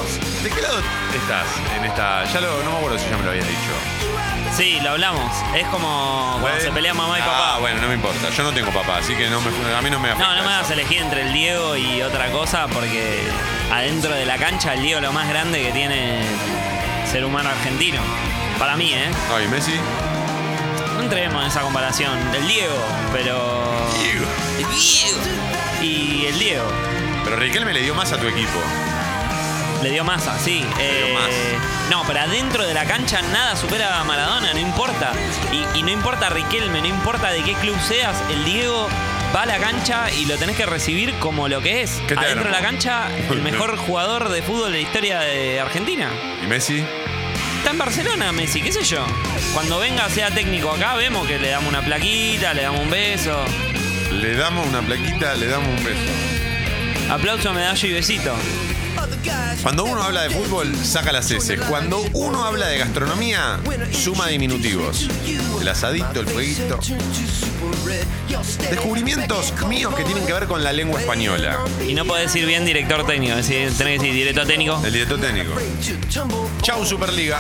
[0.43, 0.79] ¿de qué lado
[1.15, 1.45] estás
[1.77, 2.23] en esta?
[2.25, 3.71] Ya lo, no me acuerdo si ya me lo habías dicho.
[4.55, 5.31] Sí, lo hablamos.
[5.55, 7.59] Es como cuando se pelean mamá y Ah, papá.
[7.59, 8.29] bueno, no me importa.
[8.29, 10.27] Yo no tengo papá, así que no me, a mí no me afecta.
[10.29, 13.23] No, no me hagas elegir entre el Diego y otra cosa porque
[13.71, 16.21] adentro de la cancha el Diego es lo más grande que tiene
[17.11, 18.01] ser humano argentino.
[18.59, 19.09] Para mí, ¿eh?
[19.29, 19.73] No, ¿y Messi?
[20.95, 22.11] No entremos en esa comparación.
[22.35, 22.75] El Diego,
[23.11, 23.89] pero...
[23.99, 24.25] Diego.
[24.59, 25.17] El Diego.
[25.81, 26.65] Y el Diego.
[27.33, 28.61] Pero Riquelme le dio más a tu equipo.
[29.81, 30.63] Le dio masa, sí.
[30.79, 31.57] Eh,
[31.89, 35.13] No, pero adentro de la cancha nada supera a Maradona, no importa.
[35.51, 38.87] Y, y no importa Riquelme, no importa de qué club seas, el Diego
[39.35, 41.99] va a la cancha y lo tenés que recibir como lo que es.
[42.07, 45.59] ¿Qué te Adentro de la cancha, el mejor jugador de fútbol de la historia de
[45.59, 46.11] Argentina.
[46.43, 46.85] ¿Y Messi?
[47.57, 49.03] Está en Barcelona, Messi, qué sé yo.
[49.55, 53.43] Cuando venga, sea técnico acá, vemos que le damos una plaquita, le damos un beso.
[54.11, 56.42] Le damos una plaquita, le damos un beso.
[57.09, 58.33] Aplauso, medallo y besito.
[59.61, 61.57] Cuando uno habla de fútbol, saca las S.
[61.57, 63.59] Cuando uno habla de gastronomía,
[63.91, 65.07] suma diminutivos.
[65.61, 66.79] El asadito, el fueguito.
[68.69, 71.59] Descubrimientos míos que tienen que ver con la lengua española.
[71.87, 74.81] Y no podés decir bien director técnico, es decir, tenés que decir director técnico.
[74.85, 75.53] El director técnico.
[76.61, 77.39] Chau Superliga.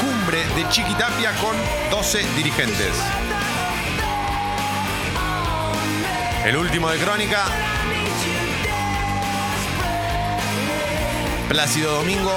[0.00, 1.56] Cumbre de Chiquitapia con
[1.90, 2.92] 12 dirigentes.
[6.44, 7.46] El último de Crónica.
[11.48, 12.32] Plácido Domingo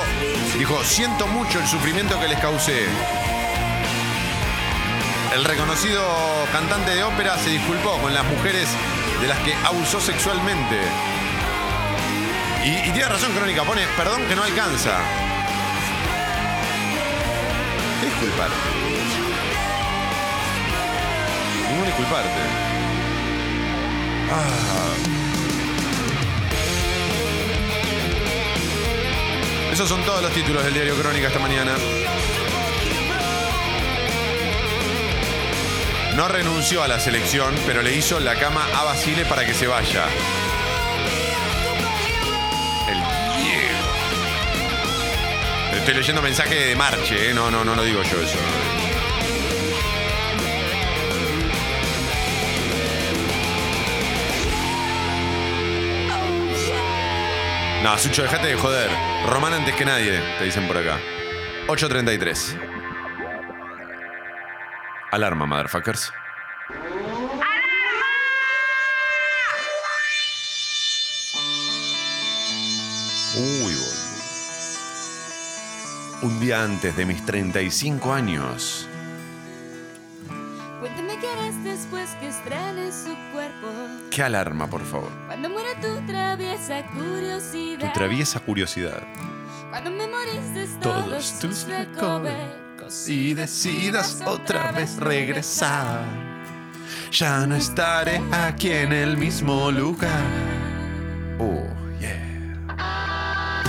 [0.58, 2.86] dijo, siento mucho el sufrimiento que les causé.
[5.34, 6.04] El reconocido
[6.52, 8.68] cantante de ópera se disculpó con las mujeres
[9.22, 10.78] de las que abusó sexualmente.
[12.64, 15.00] Y, tiene razón Crónica, pone, perdón que no alcanza.
[18.02, 18.50] ¿Qué disculpar?
[21.70, 22.42] Ningún disculparte.
[24.32, 25.17] Ah.
[29.78, 31.76] Esos son todos los títulos del diario Crónica esta mañana.
[36.16, 39.68] No renunció a la selección, pero le hizo la cama a Basile para que se
[39.68, 40.06] vaya.
[42.88, 42.98] El
[43.44, 43.78] Diego.
[45.74, 47.34] Estoy leyendo mensaje de Marche, ¿eh?
[47.36, 48.40] no, no, no lo digo yo eso.
[57.84, 58.90] No, Sucho, dejate de joder.
[59.28, 61.00] Román antes que nadie, te dicen por acá.
[61.68, 62.58] 8.33.
[65.12, 66.12] Alarma, motherfuckers.
[73.36, 73.98] Uy, boludo.
[76.24, 78.90] Un día antes de mis 35 años.
[81.68, 83.68] Después que estrenes su cuerpo.
[84.10, 85.12] ¿Qué alarma, por favor?
[85.28, 87.94] Cuando muera tu traviesa Tu curiosidad.
[87.94, 89.04] traviesa curiosidad.
[89.70, 93.08] Cuando memorices Todos todos, tus recovecos.
[93.10, 96.04] Y decidas otra vez regresar.
[97.12, 100.24] Ya no estaré aquí en el mismo lugar.
[101.38, 101.64] Oh,
[102.00, 102.66] yeah.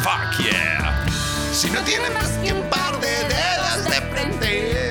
[0.03, 1.05] Fuck yeah.
[1.53, 4.88] Si no tiene más que un par de dedos de frente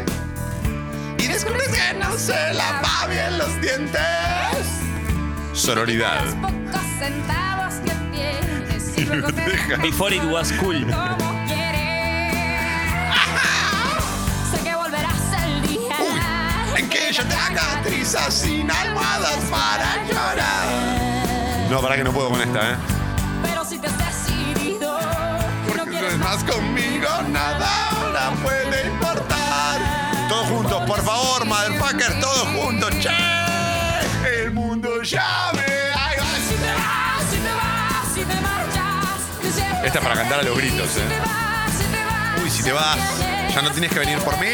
[1.38, 4.02] descubres que no se lava bien los dientes.
[5.54, 6.26] Sororidad.
[6.42, 10.84] Pocos centavos que tienes y luego te dejas Before it was cool.
[16.76, 21.68] En que yo te haga trizas sin almohadas para llorar.
[21.70, 22.76] No, para que no puedo con esta, ¿eh?
[23.44, 25.00] Pero si te has decidido,
[25.76, 28.77] no quieres más conmigo, nada ahora puede
[35.10, 35.22] Esta
[39.86, 41.20] es para cantar a los gritos, Si te ¿eh?
[41.20, 42.44] vas, si te vas.
[42.44, 42.98] Uy, si te vas,
[43.54, 44.48] ya no tienes que venir por mí.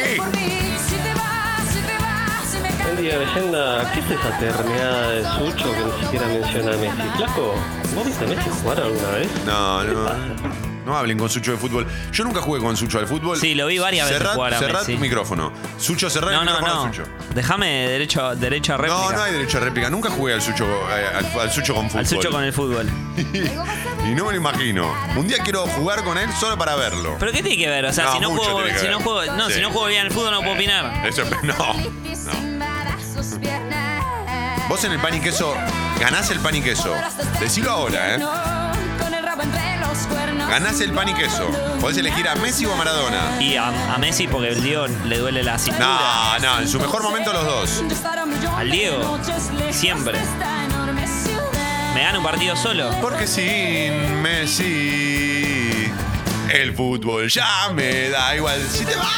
[3.01, 3.91] Día, leyenda.
[3.93, 7.01] ¿Qué es esa terneada de Sucho que ni siquiera menciona a Messi?
[7.17, 7.55] Flaco,
[7.95, 9.29] ¿vos viste a Messi jugar alguna vez?
[9.47, 10.72] No, no.
[10.85, 11.87] No hablen con Sucho de fútbol.
[12.11, 13.37] Yo nunca jugué con Sucho al fútbol.
[13.39, 14.93] Sí, lo vi varias veces Cerrad- jugar a cerrad Messi.
[14.95, 15.51] tu micrófono.
[15.77, 16.93] Sucho, cerrá No, el no, micrófono no.
[16.93, 17.09] Sucho.
[17.33, 19.01] Déjame derecho, derecho a réplica.
[19.01, 19.89] No, no hay derecho a réplica.
[19.89, 21.99] Nunca jugué al Sucho, eh, al, al Sucho con fútbol.
[21.99, 22.89] Al sucho con el fútbol.
[24.05, 24.93] Y no me lo imagino.
[25.15, 27.15] Un día quiero jugar con él solo para verlo.
[27.19, 27.85] ¿Pero qué tiene que ver?
[27.85, 29.53] O sea, No, si no juego, si no juego, no, Sí.
[29.53, 31.07] si no juego bien al fútbol no puedo opinar.
[31.07, 31.29] Eso es.
[31.43, 31.73] No.
[33.39, 34.67] piernas.
[34.67, 35.55] Vos en el pan y queso
[35.99, 36.93] ganás el pan y queso.
[37.39, 38.19] Decilo ahora, ¿eh?
[40.49, 41.47] Ganás el pan y queso.
[41.81, 43.41] Podés elegir a Messi o a Maradona.
[43.41, 45.87] Y a, a Messi porque el Diego le duele la cintura.
[45.87, 47.83] No, no, en su mejor momento los dos.
[48.55, 49.19] Al Diego,
[49.71, 50.19] siempre.
[51.95, 52.91] Me gana un partido solo.
[53.01, 55.91] Porque sin Messi,
[56.51, 58.61] el fútbol ya me da igual.
[58.69, 59.09] Si te vas.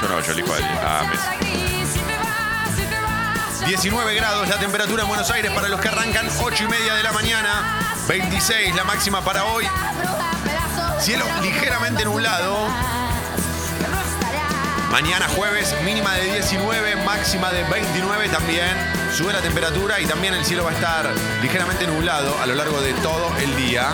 [0.00, 1.48] Yo no, yo elijo a Messi.
[3.66, 7.02] 19 grados la temperatura en Buenos Aires para los que arrancan 8 y media de
[7.02, 7.87] la mañana.
[8.08, 9.66] 26 la máxima para hoy.
[10.98, 12.66] Cielo ligeramente nublado.
[14.90, 18.70] Mañana jueves mínima de 19, máxima de 29 también.
[19.14, 22.80] Sube la temperatura y también el cielo va a estar ligeramente nublado a lo largo
[22.80, 23.90] de todo el día.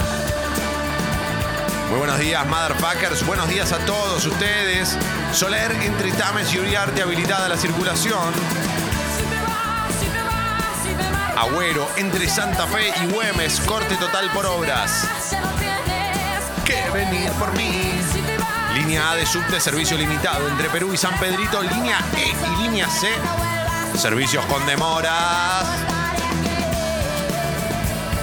[1.91, 3.27] Muy buenos días, motherfuckers.
[3.27, 4.97] Buenos días a todos ustedes.
[5.33, 8.33] Soler entre Tames y Uriarte habilitada la circulación.
[11.45, 15.07] Agüero entre Santa Fe y Güemes, corte total por obras.
[16.65, 18.01] Que venir por mí.
[18.73, 21.63] Línea A de subte, servicio limitado entre Perú y San Pedrito.
[21.63, 23.09] Línea E y línea C,
[23.99, 25.67] servicios con demoras.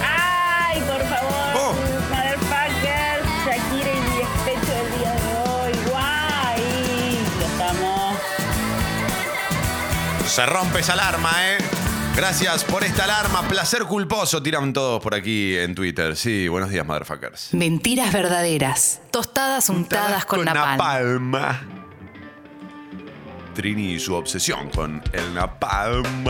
[0.04, 1.32] ¡Ay, por favor!
[1.54, 1.74] Oh.
[2.10, 5.72] Motherfuckers, Shakira y mi despecho del día de hoy.
[5.88, 7.24] ¡Guay!
[7.38, 8.18] Ya estamos.
[10.26, 11.58] Se rompe esa alarma, ¿eh?
[12.14, 13.48] Gracias por esta alarma.
[13.48, 16.14] Placer culposo, tiran todos por aquí en Twitter.
[16.14, 17.54] Sí, buenos días, motherfuckers.
[17.54, 19.00] Mentiras verdaderas.
[19.10, 21.30] Tostadas untadas con, napalm.
[21.30, 21.58] napalm.
[23.54, 26.26] Trini y su obsesión con el napalm.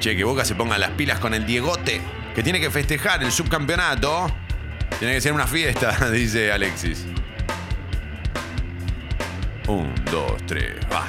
[0.00, 2.00] Che, que Boca se ponga las pilas con el Diegote,
[2.34, 4.26] que tiene que festejar el subcampeonato.
[4.98, 7.04] Tiene que ser una fiesta, dice Alexis.
[9.68, 11.06] Un, dos, tres, va.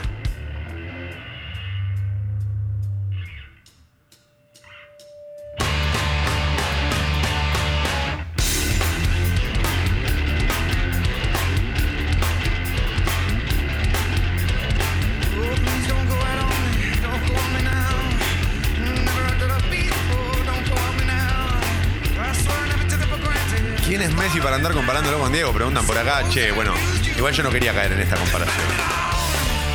[23.86, 25.51] ¿Quién es Messi para andar comparándolo con Diego?
[25.54, 26.28] Preguntan por acá.
[26.28, 26.74] Che, bueno,
[27.18, 28.66] igual yo no quería caer en esta comparación.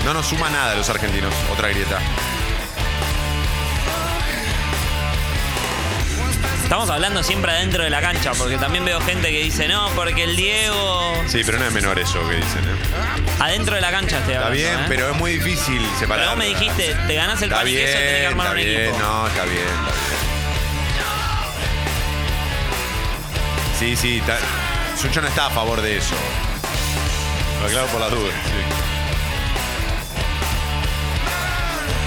[0.05, 1.33] No nos suma nada a los argentinos.
[1.53, 1.99] Otra grieta.
[6.63, 10.25] Estamos hablando siempre adentro de la cancha, porque también veo gente que dice, no, porque
[10.25, 11.15] el Diego.
[11.27, 13.41] Sí, pero no es menor eso que dicen, ¿eh?
[13.41, 14.69] Adentro de la cancha estoy Está hablando.
[14.69, 14.85] bien, ¿eh?
[14.87, 16.25] pero es muy difícil separar.
[16.25, 18.59] Pero vos me dijiste, te ganás el Está pan y queso, tenés que armar está
[18.61, 18.99] un bien, equipo.
[18.99, 20.19] no, está bien, está bien.
[23.79, 24.39] Sí, sí, está-
[25.01, 26.17] Sucho no está a favor de eso.
[27.61, 28.53] Lo aclaro por las dudas, sí.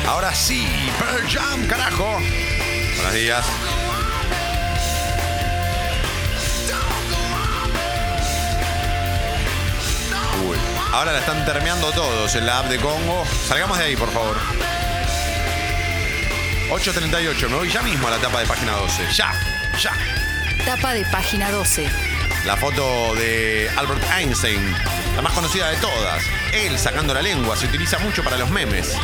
[0.08, 0.68] Ahora sí,
[1.00, 2.20] Pearl Jam, carajo.
[2.96, 3.46] Buenos días.
[10.48, 10.58] Uy,
[10.92, 13.26] ahora la están termeando todos en la app de Congo.
[13.48, 14.38] Salgamos de ahí, por favor.
[16.72, 19.08] 8.38, me voy ya mismo a la tapa de página 12.
[19.14, 19.34] Ya,
[19.78, 19.92] ya.
[20.66, 21.90] Tapa de página 12.
[22.46, 24.74] La foto de Albert Einstein,
[25.16, 26.24] la más conocida de todas.
[26.54, 28.96] Él sacando la lengua, se utiliza mucho para los memes.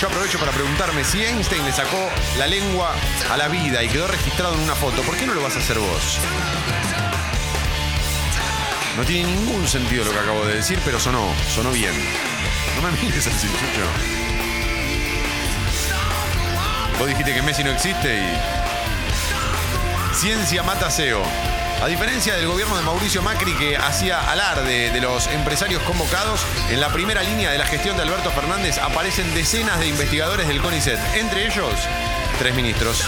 [0.00, 2.92] Yo aprovecho para preguntarme si Einstein le sacó la lengua
[3.30, 5.60] a la vida y quedó registrado en una foto, ¿por qué no lo vas a
[5.60, 6.18] hacer vos?
[8.96, 11.94] No tiene ningún sentido lo que acabo de decir, pero sonó, sonó bien.
[12.76, 13.86] No me mires así, Chucho.
[16.98, 18.38] Vos dijiste que Messi no existe y.
[20.14, 21.22] Ciencia mata SEO.
[21.82, 26.40] A diferencia del gobierno de Mauricio Macri que hacía alarde de los empresarios convocados,
[26.70, 30.62] en la primera línea de la gestión de Alberto Fernández aparecen decenas de investigadores del
[30.62, 31.74] CONICET, entre ellos
[32.38, 33.04] tres ministros.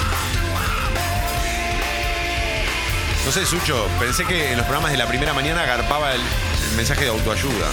[3.25, 6.77] No sé, Sucho, pensé que en los programas de la primera mañana agarpaba el, el
[6.77, 7.69] mensaje de autoayuda.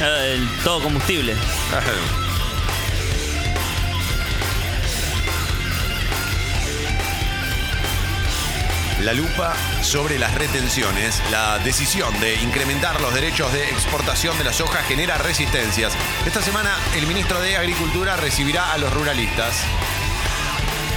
[0.00, 1.34] El todo combustible.
[9.02, 11.22] La lupa sobre las retenciones.
[11.30, 15.92] La decisión de incrementar los derechos de exportación de la soja genera resistencias.
[16.26, 19.62] Esta semana el ministro de Agricultura recibirá a los ruralistas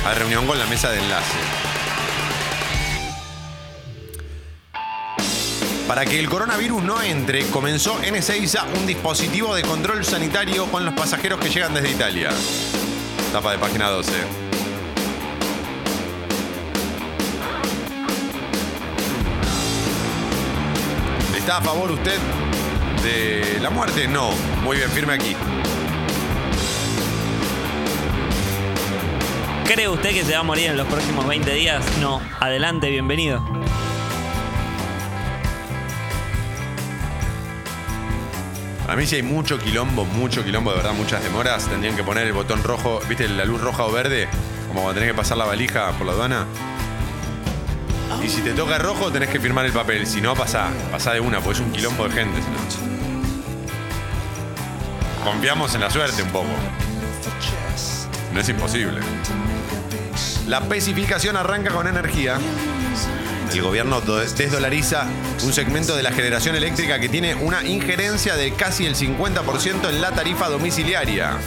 [0.04, 1.38] a reunión con la mesa de enlace.
[5.88, 10.86] Para que el coronavirus no entre, comenzó en Ezeiza un dispositivo de control sanitario con
[10.86, 12.32] los pasajeros que llegan desde Italia.
[13.32, 14.51] Tapa de página 12.
[21.52, 22.18] ¿Está a favor usted
[23.04, 24.08] de la muerte?
[24.08, 24.32] No.
[24.64, 25.36] Muy bien, firme aquí.
[29.66, 31.84] ¿Cree usted que se va a morir en los próximos 20 días?
[32.00, 32.22] No.
[32.40, 33.44] Adelante, bienvenido.
[38.88, 42.28] A mí si hay mucho quilombo, mucho quilombo, de verdad, muchas demoras, tendrían que poner
[42.28, 43.28] el botón rojo, ¿viste?
[43.28, 44.30] La luz roja o verde,
[44.70, 46.48] como cuando tenés que pasar la valija por la aduana.
[48.24, 50.06] Y si te toca rojo, tenés que firmar el papel.
[50.06, 50.68] Si no, pasá.
[50.92, 52.40] Pasá de una, porque es un quilombo de gente.
[55.24, 56.48] Confiamos en la suerte un poco.
[58.34, 59.02] No es imposible.
[60.48, 62.38] La pacificación arranca con energía.
[63.54, 65.06] El gobierno do- desdolariza
[65.44, 70.00] un segmento de la generación eléctrica que tiene una injerencia de casi el 50% en
[70.02, 71.38] la tarifa domiciliaria.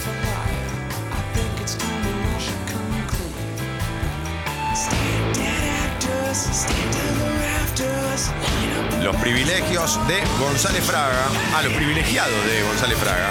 [9.03, 11.27] Los privilegios de González Fraga.
[11.53, 13.29] Ah, los privilegiados de González Fraga.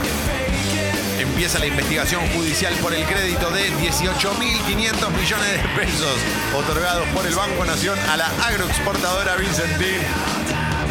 [1.19, 6.17] Empieza la investigación judicial por el crédito de 18.500 millones de pesos
[6.55, 10.01] otorgados por el Banco Nación a la agroexportadora Vincentín.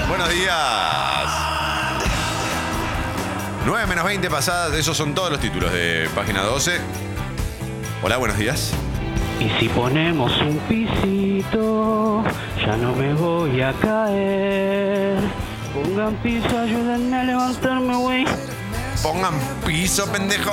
[0.07, 1.29] Buenos días.
[3.65, 6.79] 9 menos 20 pasadas, esos son todos los títulos de página 12.
[8.01, 8.73] Hola, buenos días.
[9.43, 12.23] Y si ponemos un pisito,
[12.65, 15.19] ya no me voy a caer.
[15.73, 18.25] Pongan piso, ayúdenme a levantarme, güey.
[19.01, 19.33] Pongan
[19.65, 20.51] piso, pendejo.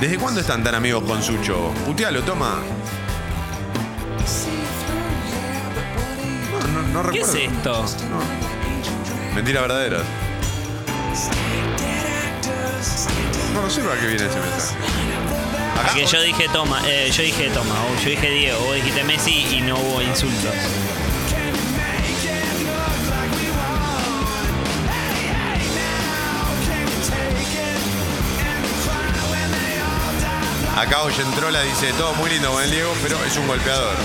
[0.00, 1.72] ¿Desde cuándo están tan amigos con Sucho?
[1.86, 2.60] Putealo, toma.
[6.72, 7.84] No, no, no ¿Qué es esto?
[9.34, 9.98] Mentira verdadera.
[13.52, 14.76] No, no sé para qué viene ese mensaje.
[15.76, 19.02] Ah, que yo dije toma, eh, yo dije toma, o yo dije Diego, vos dijiste
[19.04, 20.54] Messi y no hubo insultos.
[30.76, 33.96] Acá Oyentrola dice, todo muy lindo con el Diego, pero es un golpeador.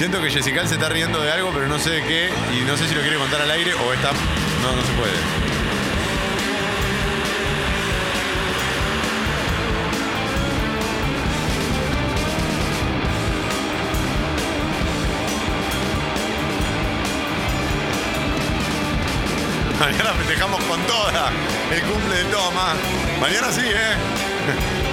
[0.00, 2.74] Siento que Jessica se está riendo de algo, pero no sé de qué, y no
[2.74, 4.12] sé si lo quiere contar al aire o está...
[4.62, 5.12] No, no se puede.
[19.80, 21.30] Mañana festejamos con toda
[21.70, 22.72] el cumple de Toma.
[23.20, 23.96] Mañana sí, ¿eh?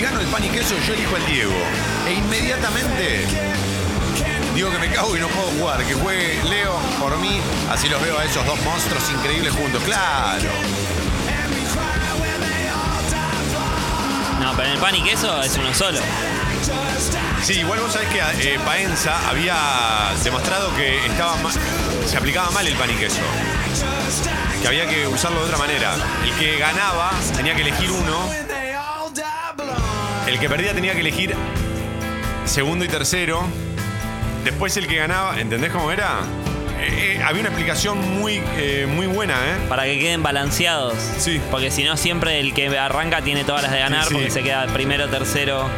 [0.00, 1.52] Si gano el pan y queso, yo elijo al Diego.
[2.08, 3.26] E inmediatamente
[4.54, 5.84] digo que me cago y no puedo jugar.
[5.84, 7.38] Que juegue Leo por mí.
[7.70, 9.82] Así los veo a esos dos monstruos increíbles juntos.
[9.84, 10.48] ¡Claro!
[14.40, 15.98] No, pero en el pan y queso es uno solo.
[17.42, 21.36] Sí, igual vos sabés que eh, Paenza había demostrado que estaba
[22.06, 23.20] se aplicaba mal el pan y queso.
[24.62, 25.94] Que había que usarlo de otra manera.
[26.24, 28.49] El que ganaba tenía que elegir uno.
[30.30, 31.34] El que perdía tenía que elegir
[32.44, 33.42] segundo y tercero.
[34.44, 36.20] Después el que ganaba, ¿entendés cómo era?
[36.78, 39.56] Eh, eh, había una explicación muy, eh, muy buena, ¿eh?
[39.68, 40.94] Para que queden balanceados.
[41.18, 41.40] Sí.
[41.50, 44.14] Porque si no, siempre el que arranca tiene todas las de ganar Sí, sí.
[44.14, 45.68] porque se queda primero, tercero.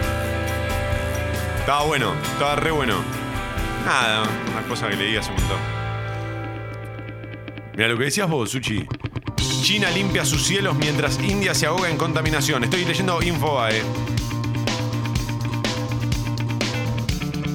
[1.61, 3.03] Estaba bueno, estaba re bueno.
[3.87, 5.59] Nada, una cosa que leí hace un montón.
[7.75, 8.87] Mira lo que decías vos, Suchi.
[9.63, 12.65] China limpia sus cielos mientras India se ahoga en contaminación.
[12.65, 13.83] Estoy leyendo Infobae.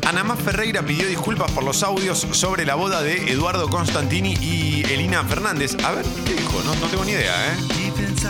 [0.08, 5.22] Anamá Ferreira pidió disculpas por los audios sobre la boda de Eduardo Constantini y Elina
[5.26, 5.76] Fernández.
[5.84, 6.64] A ver, ¿qué dijo?
[6.64, 7.58] No, tengo ni idea, ¿eh?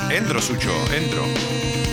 [0.09, 1.23] Entro, Sucho, entro.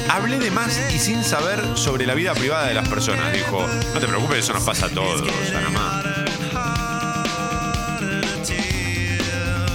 [0.09, 3.31] Hablé de más y sin saber sobre la vida privada de las personas.
[3.35, 3.63] Dijo,
[3.93, 5.23] no te preocupes, eso nos pasa a todos,
[5.55, 6.03] Anamá.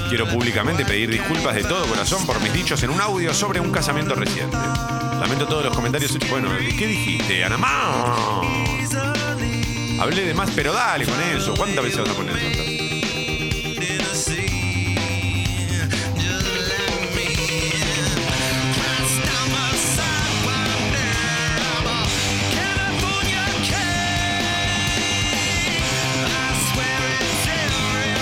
[0.09, 3.71] Quiero públicamente pedir disculpas de todo corazón por mis dichos en un audio sobre un
[3.71, 4.57] casamiento reciente.
[5.19, 6.17] Lamento todos los comentarios.
[6.31, 8.41] Bueno, ¿qué dijiste, Anamá?
[9.99, 11.53] Hablé de más, pero dale con eso.
[11.55, 12.63] ¿Cuántas veces vas a poner eso?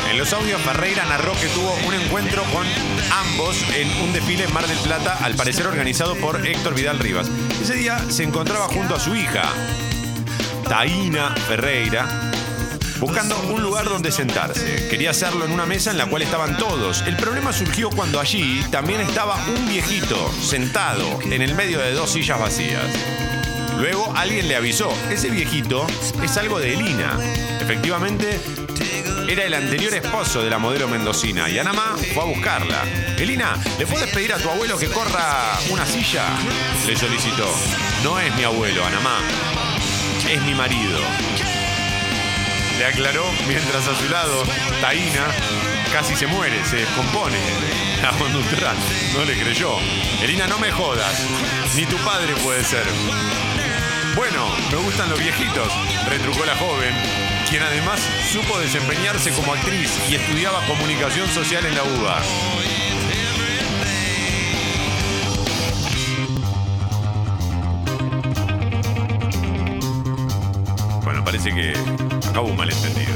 [0.09, 2.65] En los audios, Ferreira narró que tuvo un encuentro con
[3.11, 7.29] ambos en un desfile en Mar del Plata, al parecer organizado por Héctor Vidal Rivas.
[7.61, 9.43] Ese día se encontraba junto a su hija,
[10.69, 12.31] Taína Ferreira,
[12.99, 14.87] buscando un lugar donde sentarse.
[14.89, 17.03] Quería hacerlo en una mesa en la cual estaban todos.
[17.03, 22.11] El problema surgió cuando allí también estaba un viejito sentado en el medio de dos
[22.11, 22.83] sillas vacías.
[23.79, 25.87] Luego alguien le avisó, ese viejito
[26.21, 27.17] es algo de Elina.
[27.61, 28.39] Efectivamente,
[29.29, 32.83] era el anterior esposo de la modelo mendocina y Anamá fue a buscarla.
[33.17, 36.25] Elina, ¿le puedes pedir a tu abuelo que corra una silla?
[36.85, 37.47] Le solicitó.
[38.03, 39.19] No es mi abuelo, Anamá.
[40.29, 40.99] Es mi marido.
[42.77, 44.43] Le aclaró mientras a su lado,
[44.81, 45.27] Taína
[45.91, 47.39] casi se muere, se descompone.
[48.01, 48.73] La conductora
[49.13, 49.77] no le creyó.
[50.21, 51.25] Elina, no me jodas.
[51.75, 52.83] Ni tu padre puede ser.
[54.15, 55.71] Bueno, me gustan los viejitos,
[56.09, 56.93] retrucó la joven,
[57.49, 58.01] quien además
[58.31, 62.21] supo desempeñarse como actriz y estudiaba comunicación social en la UBA.
[71.37, 73.13] Parece que acá hubo un malentendido.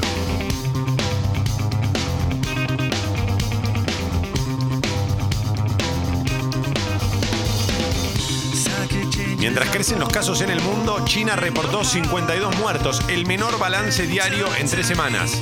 [9.39, 14.47] Mientras crecen los casos en el mundo, China reportó 52 muertos, el menor balance diario
[14.55, 15.41] en tres semanas.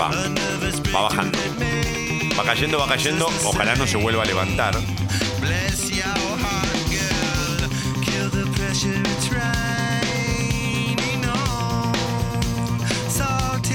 [0.00, 0.10] Va,
[0.92, 1.38] va bajando.
[2.36, 4.74] Va cayendo, va cayendo, ojalá no se vuelva a levantar.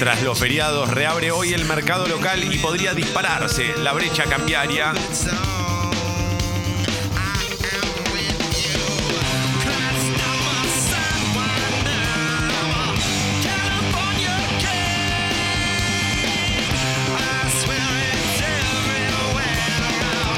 [0.04, 4.92] Tras los feriados, reabre hoy el mercado local y podría dispararse la brecha cambiaria.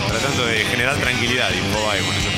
[0.07, 2.34] Tratando de generar tranquilidad, Infobae con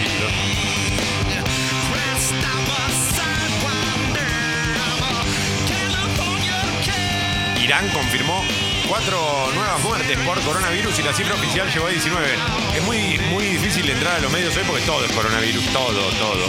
[7.67, 8.43] Irán confirmó
[8.87, 12.27] cuatro nuevas muertes por coronavirus y la cifra oficial llegó a 19.
[12.75, 16.47] Es muy, muy difícil entrar a los medios hoy porque todo es coronavirus, todo, todo.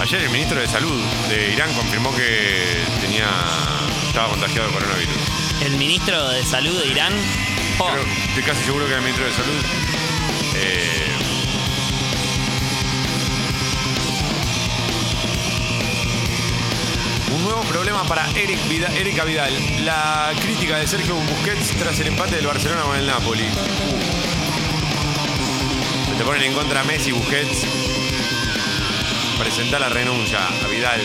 [0.00, 3.28] Ayer el ministro de Salud de Irán confirmó que tenía
[4.08, 5.14] estaba contagiado de coronavirus.
[5.64, 7.12] El ministro de Salud de Irán.
[7.78, 9.64] oh, Creo- estoy casi seguro que era el ministro de Salud.
[10.56, 11.06] Eh,
[17.68, 19.52] problema para Eric Vida- Erika Vidal.
[19.84, 23.48] La crítica de Sergio Busquets tras el empate del Barcelona con el Napoli.
[26.08, 27.66] Se te ponen en contra Messi Busquets.
[29.38, 31.00] Presenta la renuncia a Vidal.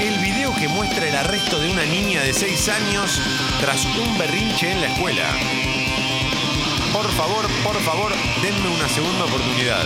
[0.00, 3.20] El video que muestra el arresto de una niña de 6 años
[3.60, 5.24] tras un berrinche en la escuela.
[6.92, 8.12] Por favor, por favor,
[8.42, 9.84] denme una segunda oportunidad.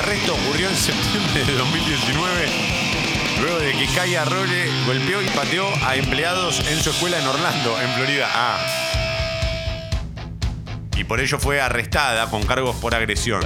[0.00, 2.46] Arresto ocurrió en septiembre de 2019,
[3.42, 7.78] luego de que Kaya Role golpeó y pateó a empleados en su escuela en Orlando,
[7.78, 8.26] en Florida.
[8.32, 8.58] Ah.
[10.96, 13.42] Y por ello fue arrestada con cargos por agresión.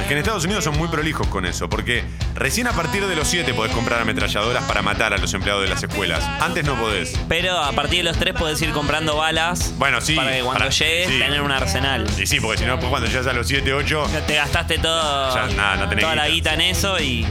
[0.00, 2.04] Es que en Estados Unidos son muy prolijos con eso, porque
[2.38, 5.68] recién a partir de los 7 podés comprar ametralladoras para matar a los empleados de
[5.68, 6.22] las escuelas.
[6.40, 7.14] Antes no podés.
[7.28, 9.72] Pero a partir de los tres podés ir comprando balas.
[9.78, 10.14] Bueno, sí.
[10.14, 11.18] Para que cuando para- llegues sí.
[11.18, 12.06] tener un arsenal.
[12.18, 14.08] Y sí, porque si no, después cuando llegas a los 7, 8.
[14.12, 16.52] Ya Te gastaste todo, Ya, nada, no tenés toda la guita.
[16.52, 17.26] guita en eso y.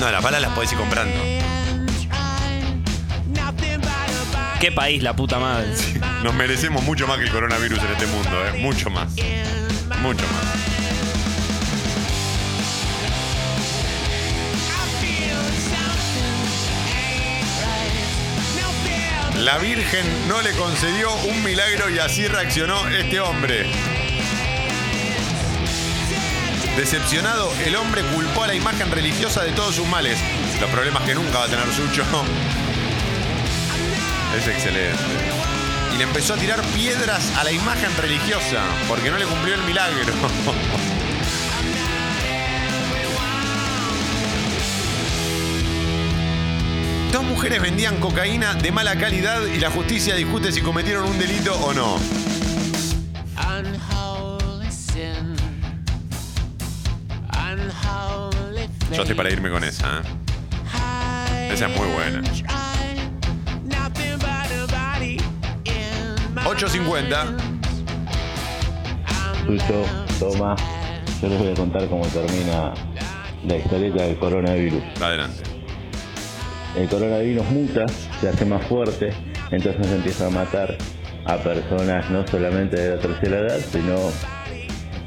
[0.00, 1.14] No, las balas las podés ir comprando.
[4.60, 5.68] Qué país, la puta madre.
[6.22, 8.58] Nos merecemos mucho más que el coronavirus en este mundo, ¿eh?
[8.58, 9.12] Mucho más.
[10.00, 10.65] Mucho más.
[19.46, 23.64] La Virgen no le concedió un milagro y así reaccionó este hombre.
[26.76, 30.18] Decepcionado, el hombre culpó a la imagen religiosa de todos sus males.
[30.60, 32.02] Los problemas que nunca va a tener Sucho.
[34.36, 34.98] Es excelente.
[35.94, 39.62] Y le empezó a tirar piedras a la imagen religiosa porque no le cumplió el
[39.62, 40.12] milagro.
[47.16, 51.54] Dos mujeres vendían cocaína de mala calidad y la justicia discute si cometieron un delito
[51.64, 51.96] o no.
[58.92, 60.02] Yo estoy para irme con esa.
[61.32, 61.48] ¿eh?
[61.54, 62.20] Esa es muy buena.
[66.44, 67.26] 850.
[69.46, 69.84] Sucho,
[70.18, 70.54] toma.
[71.22, 72.74] Yo les voy a contar cómo termina
[73.46, 74.82] la historieta del coronavirus.
[75.00, 75.55] Adelante.
[76.76, 77.86] El coronavirus muta,
[78.20, 79.10] se hace más fuerte,
[79.50, 80.76] entonces empieza a matar
[81.24, 83.96] a personas no solamente de la tercera edad, sino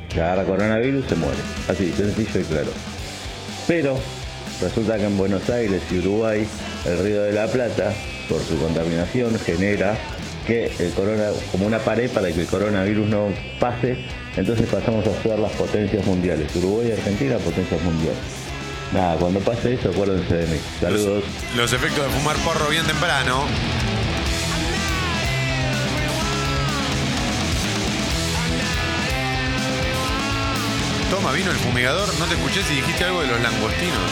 [0.10, 1.38] que agarra coronavirus se muere.
[1.68, 2.72] Así, sencillo y claro.
[3.68, 4.00] Pero
[4.62, 6.48] resulta que en Buenos Aires y Uruguay,
[6.86, 7.94] el río de la Plata,
[8.28, 9.96] por su contaminación, genera
[10.48, 13.28] que el corona, como una pared para que el coronavirus no
[13.60, 13.96] pase,
[14.36, 16.56] entonces pasamos a ser las potencias mundiales.
[16.56, 18.49] Uruguay y Argentina, potencias mundiales.
[18.94, 20.60] Nada, cuando pase eso, acuérdense de mí.
[20.80, 21.24] Saludos.
[21.56, 23.46] Los efectos de fumar porro bien temprano.
[31.12, 32.08] Toma, vino el fumigador.
[32.18, 34.12] No te escuché si dijiste algo de los langostinos.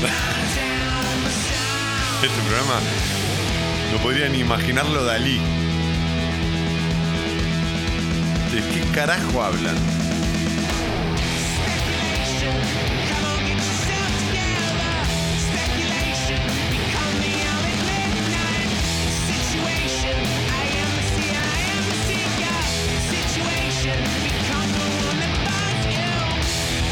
[2.22, 2.78] Este programa
[3.92, 5.40] no podría ni imaginarlo Dalí.
[8.52, 9.76] ¿De qué carajo hablan?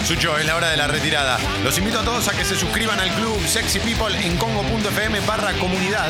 [0.08, 1.38] Sucho, es la hora de la retirada.
[1.62, 5.52] Los invito a todos a que se suscriban al club Sexy People en congo.fm barra
[5.58, 6.08] comunidad.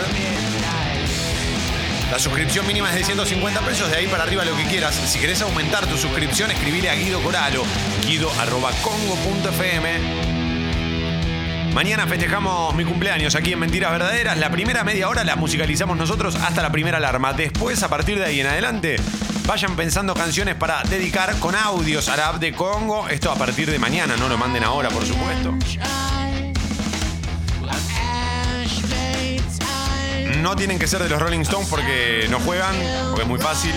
[2.10, 4.94] La suscripción mínima es de 150 pesos, de ahí para arriba lo que quieras.
[4.94, 7.64] Si querés aumentar tu suscripción, escribile a Guido Coralo,
[8.06, 9.98] guido.congo.fm.
[11.74, 14.39] Mañana festejamos mi cumpleaños aquí en Mentiras Verdaderas.
[14.39, 17.35] La primera media hora la musicalizamos nosotros hasta la primera alarma.
[17.35, 18.97] Después, a partir de ahí en adelante,
[19.47, 23.06] vayan pensando canciones para dedicar con audios a la app de Congo.
[23.09, 25.55] Esto a partir de mañana, no lo manden ahora, por supuesto.
[30.43, 32.74] No tienen que ser de los Rolling Stones porque no juegan,
[33.09, 33.73] porque es muy fácil.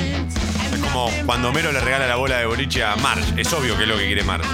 [0.74, 3.42] Es como cuando Homero le regala la bola de boliche a Marge.
[3.42, 4.48] Es obvio que es lo que quiere Marge.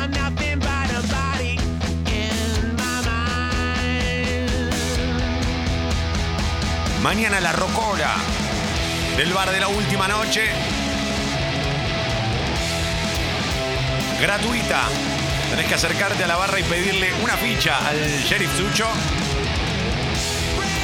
[7.03, 8.15] Mañana la rocola
[9.17, 10.49] del bar de la última noche.
[14.21, 14.84] Gratuita.
[15.49, 18.88] Tenés que acercarte a la barra y pedirle una ficha al sheriff Sucho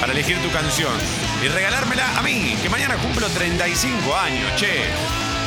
[0.04, 0.92] para elegir tu canción
[1.42, 4.84] y regalármela a mí, que mañana cumplo 35 años, che.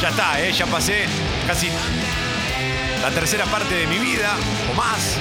[0.00, 0.50] Ya está, ¿eh?
[0.50, 1.04] ya pasé
[1.46, 1.68] casi
[3.02, 4.34] la tercera parte de mi vida
[4.72, 5.18] o más.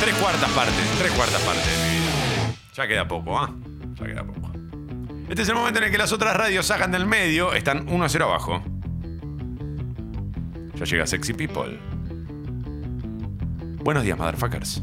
[0.00, 2.54] Tres cuartas partes, tres cuartas partes de mi vida.
[2.72, 3.50] Ya queda poco, ¿ah?
[4.00, 4.50] Ya queda poco.
[5.28, 8.02] Este es el momento en el que las otras radios sacan del medio, están 1
[8.02, 8.62] a 0 abajo.
[10.76, 11.78] Ya llega Sexy People.
[13.82, 14.82] Buenos días, motherfuckers.